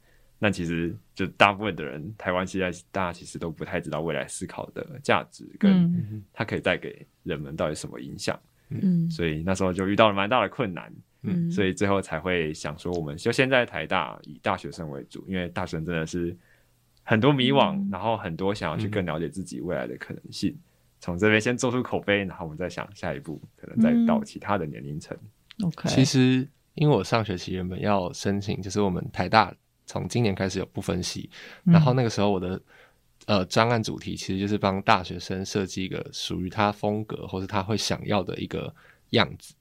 [0.43, 8.39] 那其实就大部分的人，台湾现在大家其实都不太知道未来思考的价值，跟它可以带给人们到底什么影响。
[8.69, 10.91] 嗯，所以那时候就遇到了蛮大的困难。
[11.21, 16.35] 嗯，所以最后才会想说，我们就现在台大以大学生为主，因为大学生真的是
[17.03, 20.57] 很多迷惘，嗯、然后很多想要去更了解自己未来的可能性。
[20.99, 25.15] 从这边先做出口碑，然后我们再想下一步，可能再到其他的年龄层。
[25.59, 29.53] 嗯、OK，其实因为我上学期原本要申请，就是我们台大
[29.91, 31.29] 从今年开始有不分系，
[31.65, 32.61] 嗯、然后那个时候我的
[33.25, 38.73] 呃专案主题其实就是帮大学生设计一个属于他风格或是他会想要的一个
[39.09, 39.53] 样子，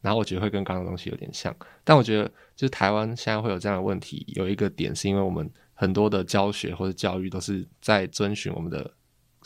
[0.00, 2.24] 然后我觉得会跟刚刚的东西有点像，但我觉得
[2.56, 8.90] 就是台湾现在会有这样的问题，有一个点是因为我们很多的教学或者教育都是在遵循我们的。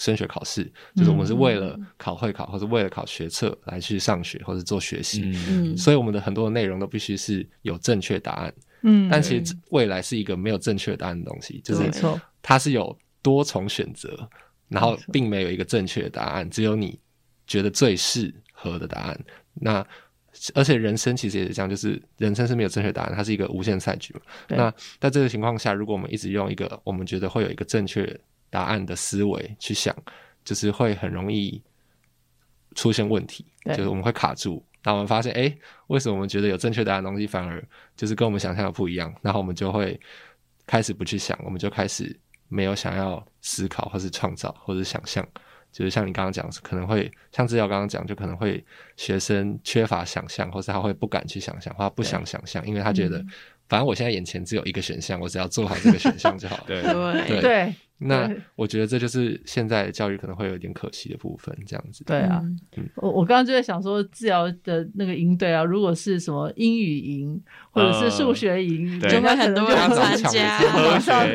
[0.00, 0.62] 升学考试
[0.94, 11.90] 就是我们是为了考会考，或者为了考学测来去上学或者做学习，嗯，所以我们的很多的内容都必须是有正确答案，嗯，但其实未来是一个没有正确答案的东西，就是
[12.42, 14.28] 它是有多重选择，
[14.68, 16.98] 然后并没有一个正确的答案，只有你
[17.46, 19.24] 觉得最适合的答案。
[19.54, 19.84] 那
[20.54, 24.20] 而且人生其实也是这样，就是人生是没有正确答案，它是一个无限赛局嘛。
[24.48, 28.18] 那在这个情况下，如果我们一直用一个我们觉得会有一个正确
[28.50, 29.94] 答案的思维去想，
[30.44, 31.60] 就是会很容易
[32.76, 34.64] 出现问题，对就是我们会卡住。
[34.82, 35.54] 然后我们发现，哎，
[35.88, 37.62] 为什么我们觉得有正确答案的东西，反而
[37.96, 39.12] 就是跟我们想象的不一样？
[39.22, 39.98] 然后我们就会
[40.66, 45.26] 开始不去想，我们就开始没有想要思考，或是创造，或是想象。
[45.70, 48.64] 就是像你刚刚讲，可能会像志尧刚刚讲，就可能会
[48.96, 53.22] 学生缺乏想象，或是他会不敢去想象，或他不想想象，因为他觉得，
[53.68, 56.64] 反正我现在眼前只有一个选项，我只要做好这个选项就好了。
[56.66, 57.74] 对对对。
[58.00, 62.04] 那我觉得这就是现在的教育可能会有一点可惜的部分，这样子。
[62.04, 62.40] 对啊，
[62.76, 71.26] 嗯、我我刚刚就在想说，治疗的那个营队啊，如果是什么英语营或者是数学营，就会很多人参加，马上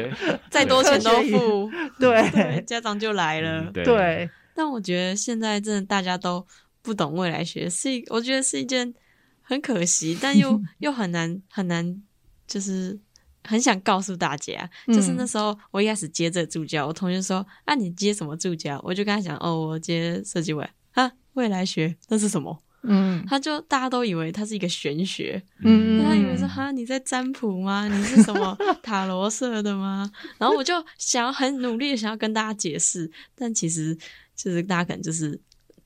[0.49, 3.69] 再多钱都付， 对，家长就来了。
[3.73, 6.45] 对，对但我觉得现在真的大家都
[6.81, 8.93] 不懂未来学，是一我觉得是一件
[9.41, 12.01] 很可惜，但又 又很难很难，
[12.47, 12.97] 就是。
[13.43, 27.87] 很想告诉大家，就是那时候我一开始接这个助教，嗯、我同学说：“啊，你接什么助教？”我就跟他讲：“哦，我接设计委啊，未来学那是什么？”嗯，他就大家都以为他是一个玄学，嗯，他以为说：“哈，你在占卜吗？
[27.87, 33.97] 你是什么 塔罗社的吗？”然后我就想要很努力的想要跟大家解释，但其实
[34.35, 35.39] 就是大家可能就是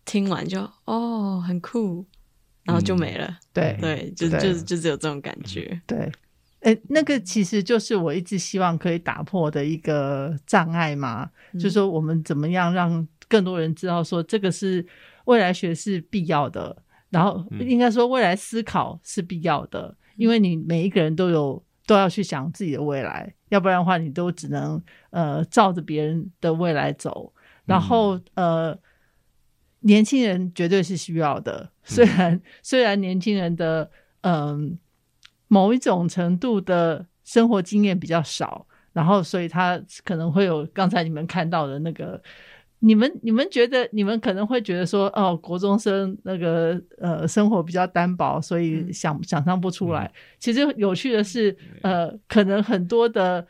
[0.06, 2.04] 听完就哦很酷，
[2.63, 3.28] 然后就没了。
[3.28, 5.80] 嗯、对对，就对就就只有这种感觉。
[5.86, 6.12] 对。
[6.62, 14.86] 诶，那个其实就是我一直希望可以打破的一个障碍嘛，嗯、就是说我们怎么样让更多人知道说这个是
[15.26, 16.76] 未来学是必要的，
[17.10, 24.82] 然后应该说未来思考是必要的，嗯、因为你每一个人都有都要去想自己的未来，要不然的话你都只能
[25.12, 27.32] 呃照着别人的未来走，
[27.66, 28.80] 然后、嗯、呃
[29.82, 31.72] 年轻人绝对是需要的。
[31.84, 33.89] 虽然、嗯、虽然年轻人的
[34.22, 34.78] 嗯、呃、
[35.48, 42.22] 某一种程度的生活经验比较少，然后所以他可能会有刚才你们看到的那个。
[42.80, 50.06] 你们你们觉得你们可能会觉得说哦，国中生那个呃生活比较单薄，所以想想象不出来。
[50.06, 53.43] 嗯、其实有趣的是，呃，可能很多的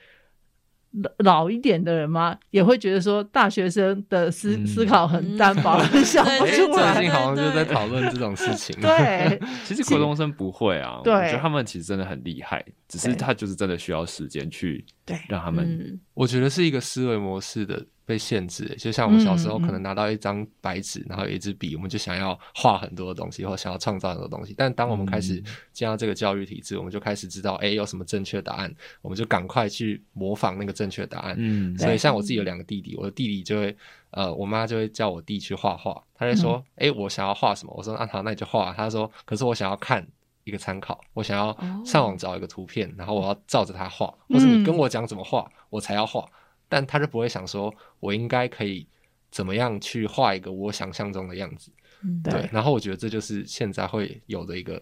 [0.92, 6.94] 老老一点的人吗，也会觉得说大学生的思、嗯、思考很单薄，很、 想不出来。
[6.94, 8.76] 最近好像就在讨论这种事情。
[8.82, 15.66] 对， 其实国中生不会啊，对，我觉得他们其实真的很厉害，只是他就是真的需要时间去对让他们。
[15.66, 17.86] 嗯、我觉得是一个思维模式的。
[18.08, 24.56] 被限制，就像我们小时候可能拿到一张白纸，嗯、然后有一支笔，我们就想要画很多的东西，或想要创造很多东西。
[24.58, 25.44] 但当我们开始
[25.74, 31.36] 进到这个教育体制，我们就开始知道，哎，有什么正确答案，我们就赶快去模仿那个正确答案。
[31.38, 33.76] 嗯，所以像我自己有两个弟弟，我的弟弟就会，
[34.12, 37.74] 呃，我妈就会叫我弟去画画，他就说，哎、嗯，我想要画什么？
[37.76, 38.72] 我说，啊好，那你就画。
[38.72, 40.08] 他说，可是我想要看
[40.46, 41.54] 一个参考，我想要
[41.84, 46.26] 上网找一个图片，然后我要照着它画，或是你跟我讲怎么画，我才要画。
[46.70, 48.88] 但他就不会想说，我应该可以
[49.32, 51.72] 怎么样去画一个我想象中的样子，
[52.04, 52.34] 嗯、对。
[52.34, 54.82] 对，然后我觉得这就是现在会有的一个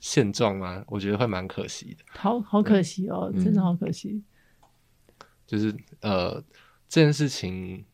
[0.00, 2.04] 现状吗，我觉得会蛮可惜的。
[2.08, 4.22] 好好可惜哦，嗯、真的好可惜。
[5.46, 6.42] 就是呃，
[6.88, 7.84] 这件事情，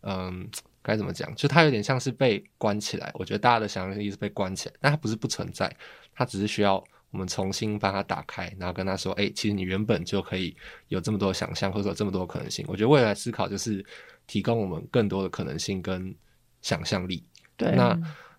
[0.00, 0.46] 嗯、呃，
[0.82, 1.34] 该怎么讲？
[1.34, 3.10] 就它有点像是被关起来。
[3.14, 5.74] 我觉得大家的想象力是被关起来，但它不是不存在，
[6.14, 6.82] 它只是需要。
[7.14, 10.54] 我们重新把它打开，然后跟他说：“哎、欸，其实你原本就可以
[10.88, 12.64] 有这么多想象，或者说这么多可能性。
[12.68, 13.86] 我觉得未来思考就是
[14.26, 16.12] 提供我们更多的可能性跟
[16.60, 17.24] 想象力。
[17.56, 17.96] 对，那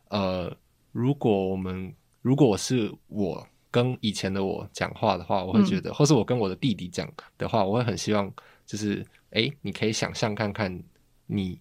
[0.09, 0.53] 呃，
[0.91, 8.30] 如果我们如果我是我跟以前的我讲话的话，我会觉得，嗯、或是我跟我的弟弟讲的话，我会很希望
[8.65, 8.99] 就是，
[9.30, 10.84] 哎、欸，你可以想象看看
[11.28, 11.57] 你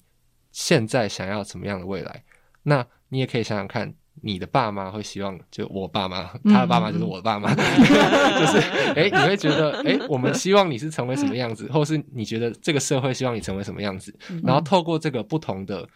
[0.50, 2.24] 现在想要什么样的未来。
[2.64, 8.58] 那你也可以想想看。”你的爸妈会希望，就我爸妈，他的爸妈就是我的爸妈， 就是
[8.94, 15.86] 哎，你会觉得哎，我们希望你是成为什么样子， 或是你觉得这个社会希望你成为什么样子，然后透过这个不同的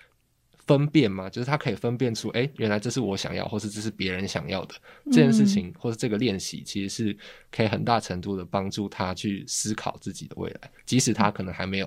[0.66, 4.75] 分辨嘛，就是他可以分辨出，哎，原来这是我想要，或是这是别人想要的。
[5.07, 7.16] 这件事情，或是这个练习，其实是
[7.51, 11.87] 可以很大程度的帮助他去思考自己的未来，即使他可能还没有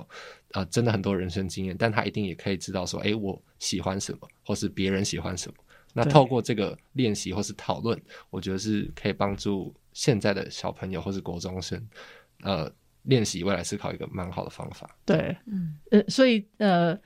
[0.54, 5.54] 啊、呃，真的很多人生经验，但他一定也可以知道说，哎，我喜欢什么，或是别人喜欢什么。
[5.94, 11.82] 那透过这个练习或是讨论，我觉得是可以帮助现在的小朋友或是国中生，
[12.44, 12.72] 呃，
[13.04, 14.90] 练习未来思考一个蛮好的方法。
[15.06, 16.98] 对，嗯，呃，所以呃，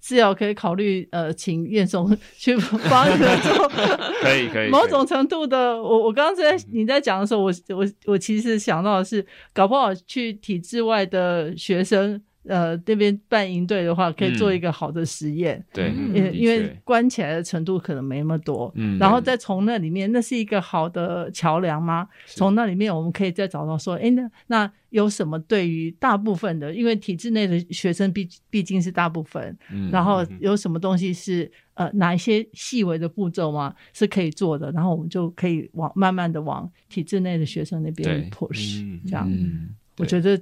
[0.00, 2.56] 至少可以考虑呃，请彦松 去
[2.90, 3.68] 帮你们做，
[4.22, 4.70] 可以可以。
[4.70, 12.22] 某种程度的，我我刚刚在你在讲的时候，我我我其实想到的是，搞不好去体制外的学生。
[12.46, 15.56] 呃，那边办营队的话，可以做一个好的实验。
[15.56, 18.70] 嗯、对，因为因为关起来的程度可能没那么多。
[18.74, 22.06] 嗯，然后再从那里面，那是一个好的桥梁吗？
[22.26, 29.56] 从那里面，我们可以再找到说，哎，那那有什么对于大部分的，因为体制内的学生毕毕竟是大部分。
[29.72, 33.74] 嗯，然后有什么东西是呃哪一些细微的步骤吗？
[33.94, 39.26] 是可以做的，然后我们就可以往慢慢的往体制内的学生那边 push，嗯、这样。
[39.32, 40.38] 嗯，我觉得。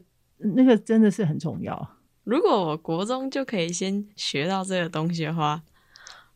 [0.54, 1.96] 那个真的是很重要。
[2.24, 5.60] 如果我国中就可以先学到这个东西的话，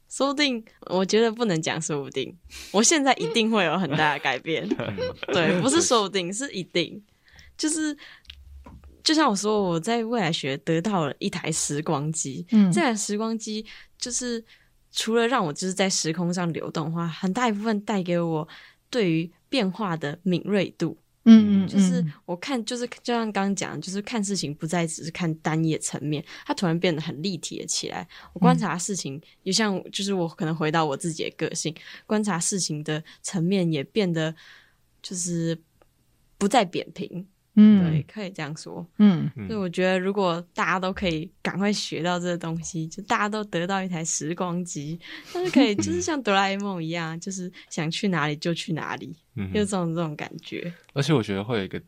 [0.08, 2.36] 说不定我觉得不能讲说不定，
[2.72, 4.68] 我现在一定会有很大的改变。
[5.32, 7.02] 对，不是说不定，是一定。
[7.56, 7.96] 就是
[9.02, 12.46] 就像我说，我在未来学得到了一台时光机。
[12.50, 13.64] 嗯，这台时光机
[13.96, 14.44] 就是
[14.90, 18.48] 除了让我就是在时空上流动的话，很大一部分带给我
[18.90, 20.96] 对于变化的敏锐度。
[21.28, 28.06] 嗯嗯，就是我看，就是就像刚刚讲，就是看事情不再只是看单一层面，它突然变得很立体了起来。
[28.32, 31.74] 我观察事情，也像就是我可能回到我自己的个性，
[32.06, 34.34] 观察事情的层面也变得
[35.02, 35.60] 就是
[36.38, 37.26] 不再扁平。
[37.56, 38.86] 嗯，对，可以这样说。
[38.98, 44.98] 嗯，所以我觉得，如果大家都可以赶快学到这个东西，就大家都得到一台时光机，
[45.32, 50.72] 但是可以 就是像哆啦 A 梦一样，就是想去哪里就去哪里，嗯哼，就这种这种感觉。
[50.92, 51.82] 而且我觉得会有一个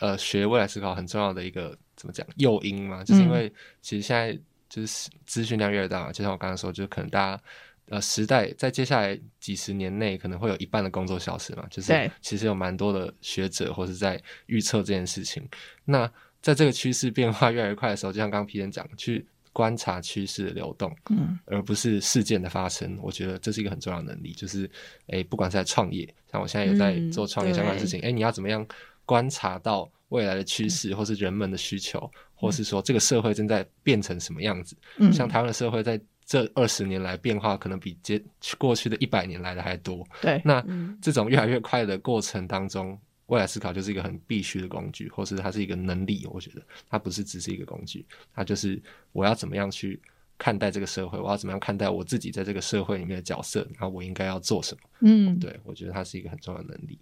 [0.00, 4.38] 呃，学未来思考很重要的一个怎么讲诱因嘛，就是因为其实现在
[4.68, 7.42] 就是资讯量越大，就像我刚刚说，就是可能大家。
[7.88, 15.46] 呃，时代在接下来几十年内可能会有一半的工作消失嘛，就是其实有蛮多的学者或是在预测这件事情。
[15.84, 16.10] 那
[16.40, 24.32] 在这个趋势变化越来越快的时候，就像刚刚皮人讲，去观察趋势的流动，嗯，而不是事件的发生，我觉得这是一个很重要的能力。
[24.32, 24.68] 就是，
[25.06, 28.66] 哎，不管是在创业，像我现在有在做创业相关的事情，哎、嗯，你要怎么样
[29.04, 34.76] 观察到未来的趋势，或是人们的需求，或是说这个社会正在变成什么样子？
[34.96, 38.22] 嗯，像台湾的社会在这二十年来变化可能比接
[38.58, 40.06] 过去的一百年来的还多。
[40.20, 46.26] 对，那嗯这种越来越快的过程当中，未来思考就是一个很必须的工具，或是它是一个能力。
[46.30, 48.04] 我觉得它不是只是一个工具，
[48.34, 48.80] 它就是
[49.12, 50.00] 我要怎么样去
[50.38, 54.80] 看待这个社会，我要怎么样看待我自己在这个社会里面的角色，然后我应该要做什么。
[55.00, 56.98] 嗯，对，我觉得它是一个很重要的能力。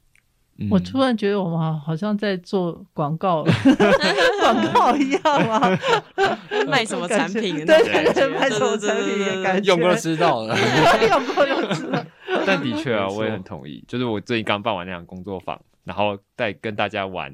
[0.70, 3.44] 我突然觉得我们好像在做广告，
[4.40, 5.78] 广告一样啊，
[6.68, 7.84] 卖什么产品的对？
[7.84, 10.56] 对对，卖什么产品的感觉，用过就知道了，
[11.08, 12.04] 用过就知道。
[12.46, 13.84] 但的确啊，我也很同意。
[13.86, 17.32] 就是我最近刚办完那场工作坊，然后再跟大家玩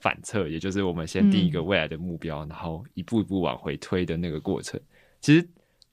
[0.00, 4.80] 反侧，也就是我们先定一个未来的目标，然后一步一步往回推的那个过程。
[5.20, 5.46] 其实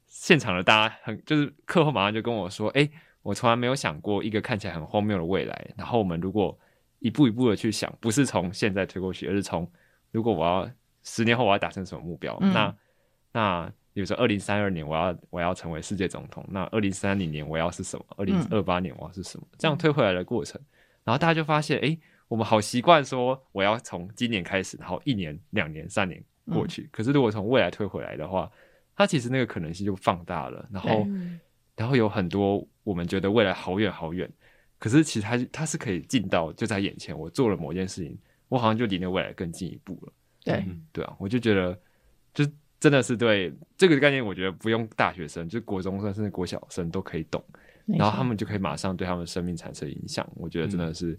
[0.08, 2.90] 现场的大家很，就是课后马上就跟我说：“哎，
[3.22, 5.68] 我从来没有想过一个看起来很荒谬的未来。
[5.76, 6.58] 然后我们如果
[7.06, 9.72] 一步一步的去想，不是从现在推过去，而是从
[10.12, 10.68] 如果我要
[11.04, 12.76] 十年后我要达成什么目标，嗯那
[13.32, 18.06] 那比如说二零三二年我要我要成为世界总统，那二零三零年我要是什么？
[18.18, 19.46] 二零二八年我要是什么？
[19.60, 20.60] 这样推回来的过程，
[21.04, 21.96] 然后大家就发现，哎，
[22.28, 26.20] 我们好习惯说我要从今年开始，然后一年、两年、三年
[26.52, 26.90] 过去。
[26.92, 28.52] 可是如果从未来推回来的话，
[28.96, 31.40] 它其实那个可能性就放大了，然后嗯
[31.76, 34.28] 然后有很多我们觉得未来好远好远，
[34.78, 37.18] 可是其实它它是可以近到就在眼前。
[37.18, 38.18] 我做了某件事情，
[38.50, 40.14] 我好像就离那未来更进一步了。
[40.44, 41.78] 对，嗯对啊，我就觉得，
[42.34, 42.46] 就
[42.80, 47.44] 真的是对这个概念，我觉得不用大学生，就国中生甚至国小生都可以懂，
[47.86, 50.28] 然后他们就可以马上对他们生命产生影响。
[50.36, 51.18] 我觉得真的是，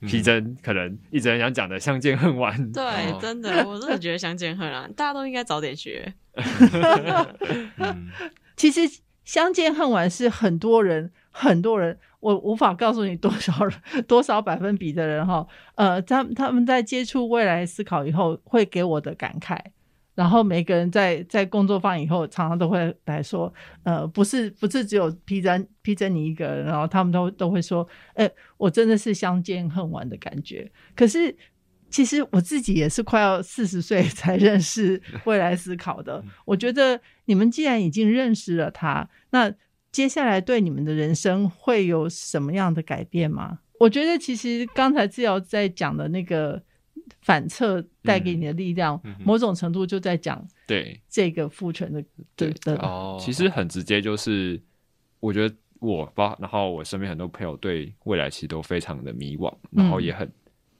[0.00, 2.70] 嗯皮真可能一直很想讲的相见恨晚。
[2.72, 6.12] 对，哦真的，我真的觉得相见恨晚， 大家都应该早点学。
[7.78, 8.10] 嗯
[8.56, 8.80] 其实
[9.24, 13.72] 相见恨晚是很多人很多人，我无法告诉你多少人
[14.08, 15.46] 多少百分比的人哈，
[15.76, 19.56] 呃，他他们在接触未来思考以后，会给我的感慨。
[20.16, 23.52] 然后每个人在在工作坊以后，常常都会来说，
[23.84, 30.68] 呃，不是不是只有皮珍皮珍你一个人，然后他们都都会说，哎，我真的是相见恨晚的感觉。
[30.96, 31.32] 可是
[31.90, 36.24] 其实我自己也是快要四十岁才 认识未来思考的。
[36.44, 39.52] 我觉得你们既然已经认识了他，那
[39.96, 43.60] 接下来对你们的人生会有什么样的改变吗？
[43.80, 46.62] 我觉得其实刚才志尧在讲的那个。
[47.20, 54.60] 反侧带给你的力量，嗯嗯某种程度就在讲对，这个父权的对的哦，其实很直接，就是
[55.20, 60.28] 我觉得我吧，然后我身边很多朋友对未来其实都非常的迷惘，然后也很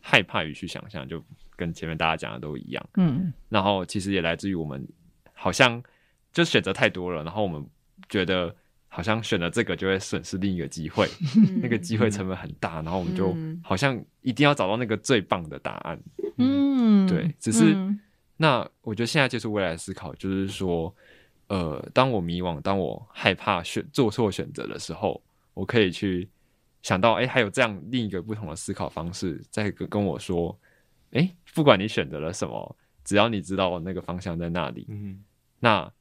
[0.01, 1.23] 害怕于去想象，就
[1.55, 2.89] 跟前面大家讲的都一样。
[2.97, 4.85] 嗯然后其实也来自于我们
[5.33, 5.81] 好像
[6.33, 7.65] 就选择太多了，然后我们
[8.09, 8.55] 觉得
[8.97, 11.07] 好像选了这个就会损失另一个机会，
[11.61, 13.61] 那个机会成本很大，然后我们就嗯。
[13.63, 16.01] 好像一定要找到那个最棒的答案。
[16.39, 18.01] 嗯，对只是嗯。
[18.39, 20.95] 那我觉得现在就是未来思考，就是说，
[21.49, 25.23] 呃，当我迷惘，当我害怕选做错选择的时候，
[25.53, 26.27] 我可以去
[26.81, 30.59] 想到，哎，还有这样另一个不同的思考方式，再跟跟我说，
[31.11, 35.23] 哎，不管你选择了什么，只要你知道那个方向在那里，嗯。
[35.61, 35.93] 那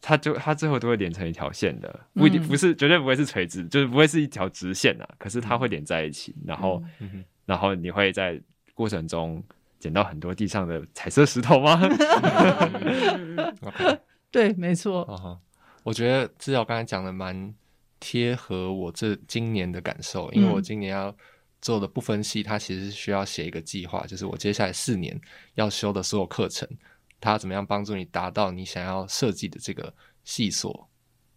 [0.00, 8.40] 它就它最后都会连成一条线的，不一定嗯不是绝对不会是垂直，就是不会是一条直线啊，可是它会连在一起，然后嗯然后你会在
[8.74, 9.42] 过程中
[9.78, 11.80] 捡到很多地上的彩色石头吗？
[14.30, 15.40] 对，没错，
[15.82, 17.54] 我觉得至少刚才讲的蛮
[17.98, 21.14] 贴合我这今年的感受，因为我今年要
[21.62, 25.18] 做的不分系，它其实是需要写一个计划，就是我接下来四年
[25.54, 26.68] 要修的所有课程，
[27.20, 29.92] 它怎么样帮助你达到你想要设计的这个
[30.24, 30.88] 系所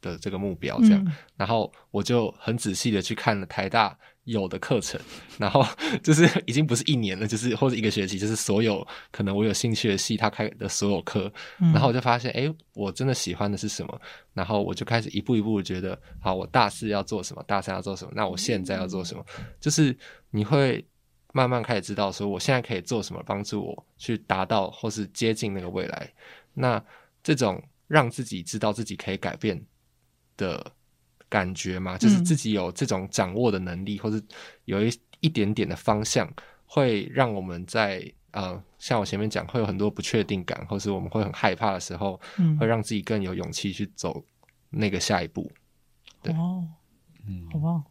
[0.02, 1.04] 的这个目标，这样。
[1.06, 5.00] 嗯然后我就很仔细的去看了台大有的课程，
[5.40, 5.66] 然后
[6.04, 14.02] 就是已经不是一年了，就是或者一个学期，就是所有可能我有兴趣的系，他开的所有课，嗯然后我就发现，哎，我真的喜欢的是什么？
[14.34, 19.26] 然后我就开始一步一步觉得，好，我大四要做什么，大三要做什么，那我现在要做什么？
[19.62, 19.98] 就是
[20.30, 20.86] 你会
[21.34, 26.12] 慢慢开始知道，说我现在可以做什么，帮助我去达到或是接近那个未来。
[26.54, 26.84] 那
[27.22, 29.62] 这种让自己知道自己可以改变
[30.38, 30.72] 的
[31.28, 34.22] 感觉嘛，就是自己有这种掌握的能力，或是
[34.66, 36.32] 有一一点点的方向，
[36.66, 44.24] 会让我们在呃，像我前面讲，会有很多不确定感，或是我们会很害怕的时候，嗯会让自己更有勇气去走
[44.70, 45.52] 那个下一步。
[46.22, 46.68] 对哦，
[47.28, 47.84] 嗯好棒。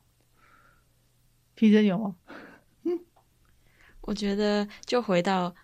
[1.55, 2.17] 皮真有吗？
[4.09, 5.55] 我觉得就回到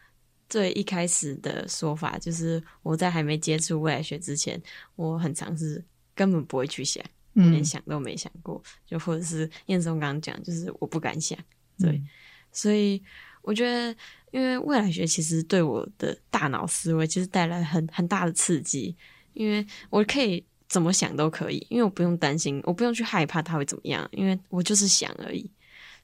[0.51, 4.63] 最一开始的说法，就是我在还没接触未来学之前，
[4.97, 5.83] 我很尝试
[6.15, 11.39] 根本不会去想，我连嗯，想都没想过，就或者是彦松刚刚讲，就是我不敢想，
[11.79, 12.07] 对，嗯。
[12.53, 13.03] 所以
[13.41, 13.97] 我觉得，
[14.31, 18.95] 因为未来学其实对我的大脑思维其实带来很很大的刺激，
[19.33, 25.51] 因为我可以怎么想都可以，因为我不用担心，我不用去害怕它会怎么样，因为我就是想而已。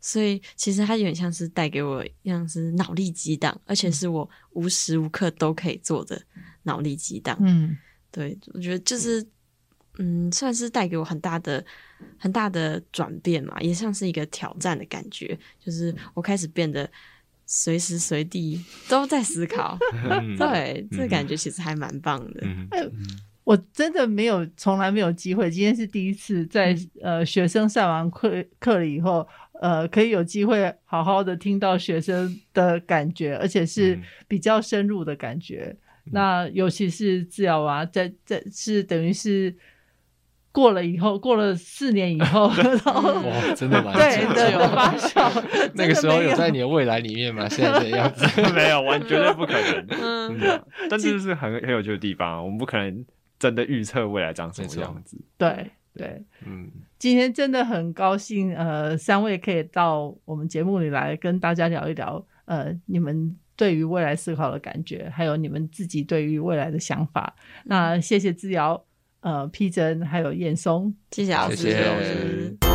[0.01, 6.21] 所以其实它有点像是带给我像是脑力激荡，而且是我无时无刻都可以做的
[6.63, 7.37] 脑力激荡。
[7.41, 7.77] 嗯，
[8.11, 9.25] 对，我觉得就是
[9.99, 11.65] 嗯，算是带给我很大的
[12.17, 16.91] 很大的转变嘛，也像是一个挑战的感觉，就是我开始变得
[17.45, 19.79] 随时随地都在思考。
[20.39, 22.41] 对，这个感觉其实还蛮棒的。
[22.45, 22.91] 嗯
[23.43, 25.51] 我真的没有，从来没有机会。
[25.51, 29.27] 今天是第一次在，在呃学生上完课课了以后，
[29.61, 35.77] 呃，可以有机会好好的听到学生的感觉，而且是比较深入的感觉。
[36.07, 39.55] 嗯、那尤其是治疗啊，在在是等于是
[40.51, 45.45] 过了以后，过了四年以后， 然后哇，真的蛮对的的发酵。
[45.77, 47.49] 那个时候有在你的未来里面吗？
[47.49, 49.87] 现在这样子 没有，完绝对不可能。
[49.91, 53.05] 嗯，但这是很很有趣的地方，我们不可能。
[53.39, 55.17] 真的预测未来长什么样子？
[55.39, 67.35] 对对，嗯，今天真的很高兴，呃，三位可以到我们节目里来跟大家聊一聊，呃，你们对于未来思考的感觉，还有你们自己对于未来的想法。
[67.37, 68.83] 嗯、那谢谢志尧，
[69.21, 71.57] 呃，，P 真还有燕松，谢谢老师。
[71.57, 72.70] 谢谢老师。